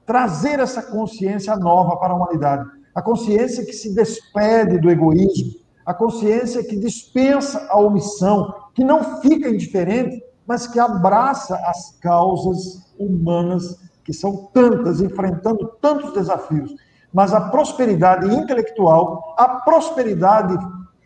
[0.05, 2.69] trazer essa consciência nova para a humanidade.
[2.95, 9.21] A consciência que se despede do egoísmo, a consciência que dispensa a omissão, que não
[9.21, 16.75] fica indiferente, mas que abraça as causas humanas, que são tantas, enfrentando tantos desafios.
[17.13, 20.57] Mas a prosperidade intelectual, a prosperidade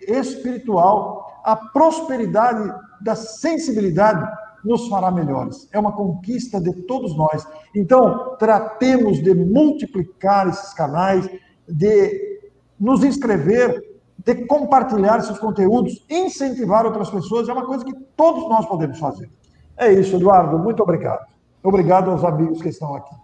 [0.09, 4.26] espiritual, a prosperidade da sensibilidade
[4.64, 5.68] nos fará melhores.
[5.72, 7.47] É uma conquista de todos nós.
[7.74, 11.28] Então, tratemos de multiplicar esses canais
[11.68, 12.40] de
[12.80, 13.82] nos inscrever,
[14.18, 19.28] de compartilhar esses conteúdos, incentivar outras pessoas, é uma coisa que todos nós podemos fazer.
[19.76, 21.26] É isso, Eduardo, muito obrigado.
[21.62, 23.14] Obrigado aos amigos que estão aqui.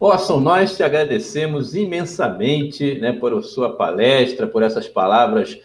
[0.00, 5.58] Orson, nós te agradecemos imensamente né, por sua palestra, por essas palavras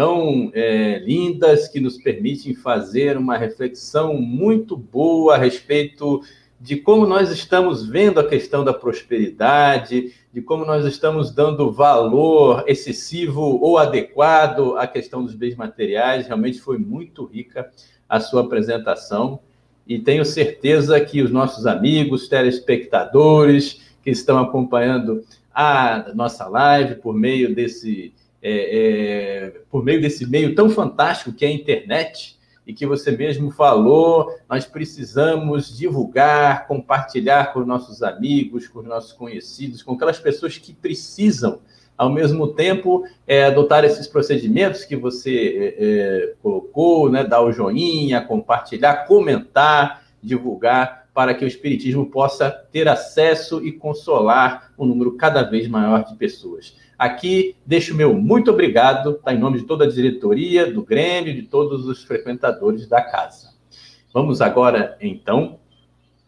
[0.00, 6.22] tão é, lindas que nos permitem fazer uma reflexão muito boa a respeito
[6.58, 12.64] de como nós estamos vendo a questão da prosperidade, de como nós estamos dando valor
[12.66, 16.26] excessivo ou adequado à questão dos bens materiais.
[16.26, 17.70] Realmente foi muito rica
[18.08, 19.40] a sua apresentação
[19.86, 25.22] e tenho certeza que os nossos amigos, telespectadores que estão acompanhando
[25.54, 31.44] a nossa live por meio desse é, é, por meio desse meio tão fantástico que
[31.44, 32.38] é a internet,
[32.70, 38.86] e que você mesmo falou, nós precisamos divulgar, compartilhar com os nossos amigos, com os
[38.86, 41.60] nossos conhecidos, com aquelas pessoas que precisam,
[41.98, 47.52] ao mesmo tempo, é, adotar esses procedimentos que você é, é colocou, né, dar o
[47.52, 55.16] joinha, compartilhar, comentar, divulgar, para que o Espiritismo possa ter acesso e consolar um número
[55.16, 56.76] cada vez maior de pessoas.
[57.00, 61.44] Aqui deixo meu muito obrigado, tá, em nome de toda a diretoria, do Grêmio, de
[61.44, 63.54] todos os frequentadores da casa.
[64.12, 65.58] Vamos agora, então,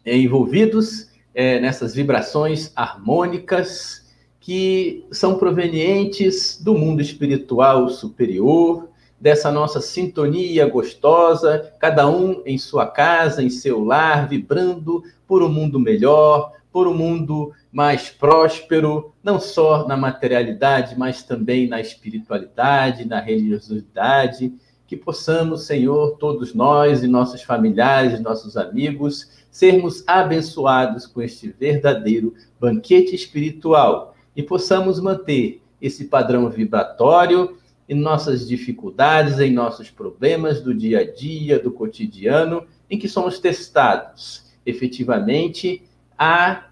[0.03, 8.89] envolvidos é, nessas vibrações harmônicas que são provenientes do mundo espiritual superior,
[9.21, 15.49] dessa nossa sintonia gostosa, cada um em sua casa, em seu lar, vibrando por um
[15.49, 23.07] mundo melhor, por um mundo mais próspero, não só na materialidade, mas também na espiritualidade,
[23.07, 24.51] na religiosidade.
[24.87, 32.33] Que possamos, Senhor, todos nós e nossos familiares, nossos amigos, sermos abençoados com este verdadeiro
[32.59, 37.57] banquete espiritual e possamos manter esse padrão vibratório
[37.87, 43.37] em nossas dificuldades, em nossos problemas do dia a dia, do cotidiano, em que somos
[43.37, 45.83] testados efetivamente
[46.17, 46.69] a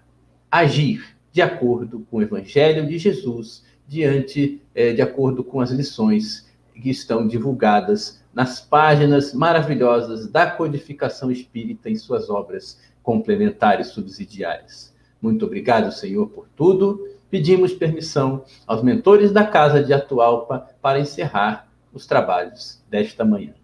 [0.50, 6.50] agir de acordo com o Evangelho de Jesus, diante é, de acordo com as lições
[6.74, 14.94] que estão divulgadas nas páginas maravilhosas da codificação espírita em suas obras complementares subsidiárias.
[15.20, 17.08] Muito obrigado, Senhor, por tudo.
[17.30, 23.54] Pedimos permissão aos mentores da Casa de Atualpa para encerrar os trabalhos desta manhã.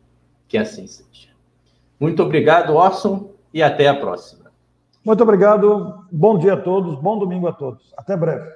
[0.46, 1.28] Que assim seja.
[1.98, 4.37] Muito obrigado, Orson, e até a próxima.
[5.08, 6.04] Muito obrigado.
[6.12, 7.00] Bom dia a todos.
[7.00, 7.94] Bom domingo a todos.
[7.96, 8.46] Até breve.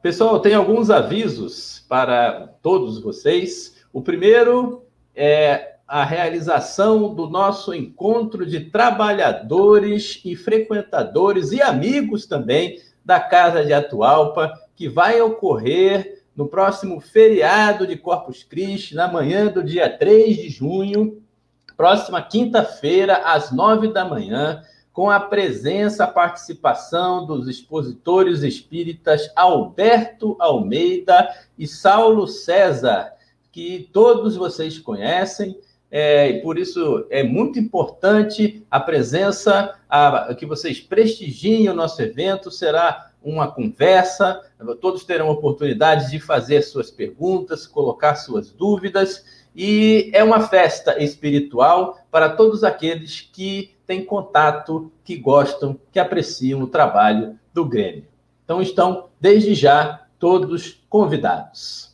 [0.00, 3.84] Pessoal, tem alguns avisos para todos vocês.
[3.92, 12.80] O primeiro é a realização do nosso encontro de trabalhadores e frequentadores e amigos também
[13.04, 19.48] da Casa de Atualpa, que vai ocorrer no próximo feriado de Corpus Christi, na manhã
[19.48, 21.22] do dia 3 de junho,
[21.76, 24.62] próxima quinta-feira, às nove da manhã,
[24.92, 31.28] com a presença, a participação dos expositores espíritas Alberto Almeida
[31.58, 33.12] e Saulo César,
[33.50, 35.58] que todos vocês conhecem,
[35.90, 42.00] é, e por isso é muito importante a presença, a, que vocês prestigiem o nosso
[42.00, 44.40] evento, será uma conversa,
[44.80, 51.98] todos terão oportunidade de fazer suas perguntas, colocar suas dúvidas, e é uma festa espiritual
[52.10, 58.06] para todos aqueles que têm contato, que gostam, que apreciam o trabalho do Grêmio.
[58.44, 61.92] Então estão, desde já, todos convidados.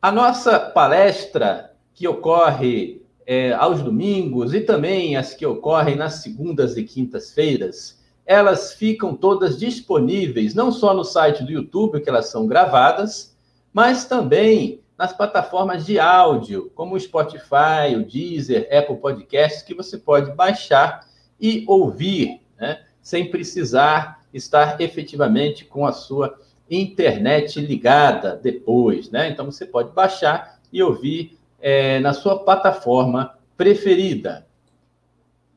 [0.00, 6.76] A nossa palestra, que ocorre é, aos domingos e também as que ocorrem nas segundas
[6.76, 12.46] e quintas-feiras, elas ficam todas disponíveis não só no site do YouTube, que elas são
[12.46, 13.36] gravadas,
[13.72, 19.96] mas também nas plataformas de áudio, como o Spotify, o Deezer, Apple Podcasts, que você
[19.96, 21.08] pode baixar
[21.40, 26.38] e ouvir, né, sem precisar estar efetivamente com a sua
[26.70, 29.30] internet ligada depois, né?
[29.30, 34.46] Então você pode baixar e ouvir é, na sua plataforma preferida.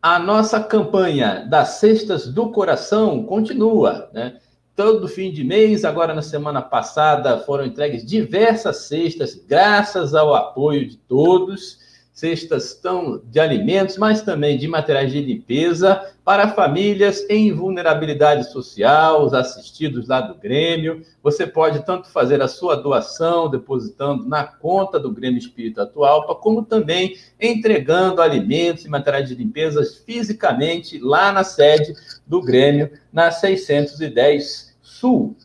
[0.01, 4.39] A nossa campanha das Cestas do Coração continua, né?
[4.75, 5.85] Todo fim de mês.
[5.85, 11.82] Agora, na semana passada, foram entregues diversas cestas, graças ao apoio de todos.
[12.13, 19.25] Cestas tão de alimentos, mas também de materiais de limpeza para famílias em vulnerabilidade social,
[19.25, 21.01] os assistidos lá do Grêmio.
[21.23, 26.63] Você pode tanto fazer a sua doação, depositando na conta do Grêmio Espírito Atual, como
[26.63, 31.95] também entregando alimentos e materiais de limpeza fisicamente lá na sede
[32.27, 35.35] do Grêmio, na 610 Sul.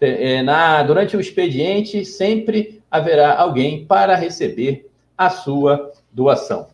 [0.00, 6.68] É, na, durante o expediente, sempre haverá alguém para receber a sua doação.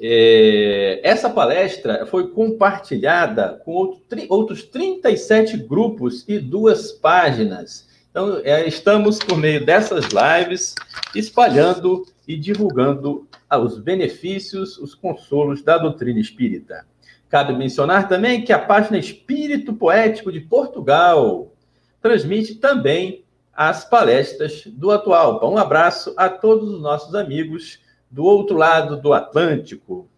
[0.00, 7.86] É, essa palestra foi compartilhada com outro, outros 37 grupos e duas páginas.
[8.10, 10.74] Então, é, estamos, por meio dessas lives,
[11.14, 16.86] espalhando e divulgando os benefícios, os consolos da doutrina espírita.
[17.28, 21.52] Cabe mencionar também que a página Espírito Poético de Portugal
[22.00, 23.23] transmite também
[23.56, 25.40] as palestras do Atual.
[25.50, 27.78] Um abraço a todos os nossos amigos
[28.10, 30.08] do outro lado do Atlântico.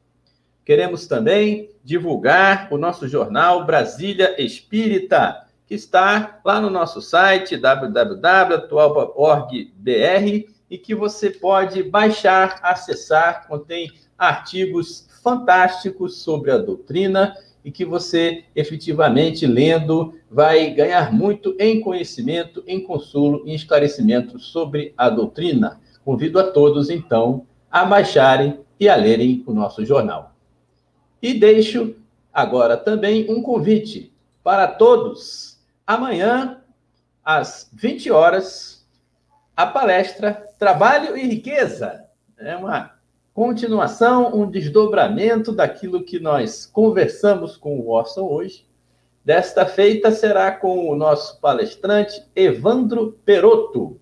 [0.65, 10.51] Queremos também divulgar o nosso jornal Brasília Espírita, que está lá no nosso site www.atual.org.br
[10.69, 18.45] e que você pode baixar, acessar, contém artigos fantásticos sobre a doutrina e que você
[18.55, 25.81] efetivamente lendo vai ganhar muito em conhecimento, em consolo, em esclarecimento sobre a doutrina.
[26.05, 30.37] Convido a todos então a baixarem e a lerem o nosso jornal.
[31.21, 31.97] E deixo
[32.33, 34.13] agora também um convite
[34.45, 35.59] para todos.
[35.85, 36.63] Amanhã,
[37.25, 38.87] às 20 horas,
[39.57, 42.05] a palestra Trabalho e Riqueza.
[42.39, 42.96] É uma
[43.37, 48.67] continuação, um desdobramento daquilo que nós conversamos com o Orson hoje.
[49.23, 54.01] Desta feita será com o nosso palestrante Evandro Perotto,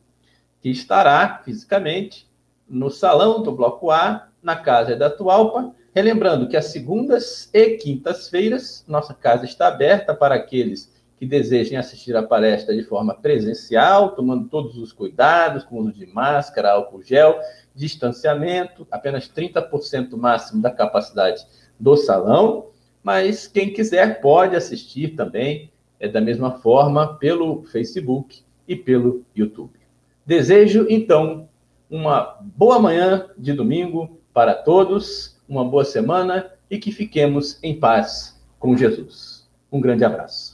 [0.60, 2.30] que estará fisicamente
[2.68, 5.74] no salão do Bloco A, na Casa da Tualpa.
[5.92, 12.14] Relembrando que as segundas e quintas-feiras, nossa casa está aberta para aqueles que desejem assistir
[12.16, 17.36] a palestra de forma presencial, tomando todos os cuidados, com uso de máscara, álcool gel,
[17.74, 21.44] distanciamento, apenas 30% máximo da capacidade
[21.78, 22.68] do salão,
[23.02, 29.78] mas quem quiser pode assistir também, é da mesma forma, pelo Facebook e pelo YouTube.
[30.24, 31.48] Desejo, então,
[31.90, 38.40] uma boa manhã de domingo para todos, uma boa semana e que fiquemos em paz
[38.58, 39.48] com Jesus.
[39.70, 40.53] Um grande abraço.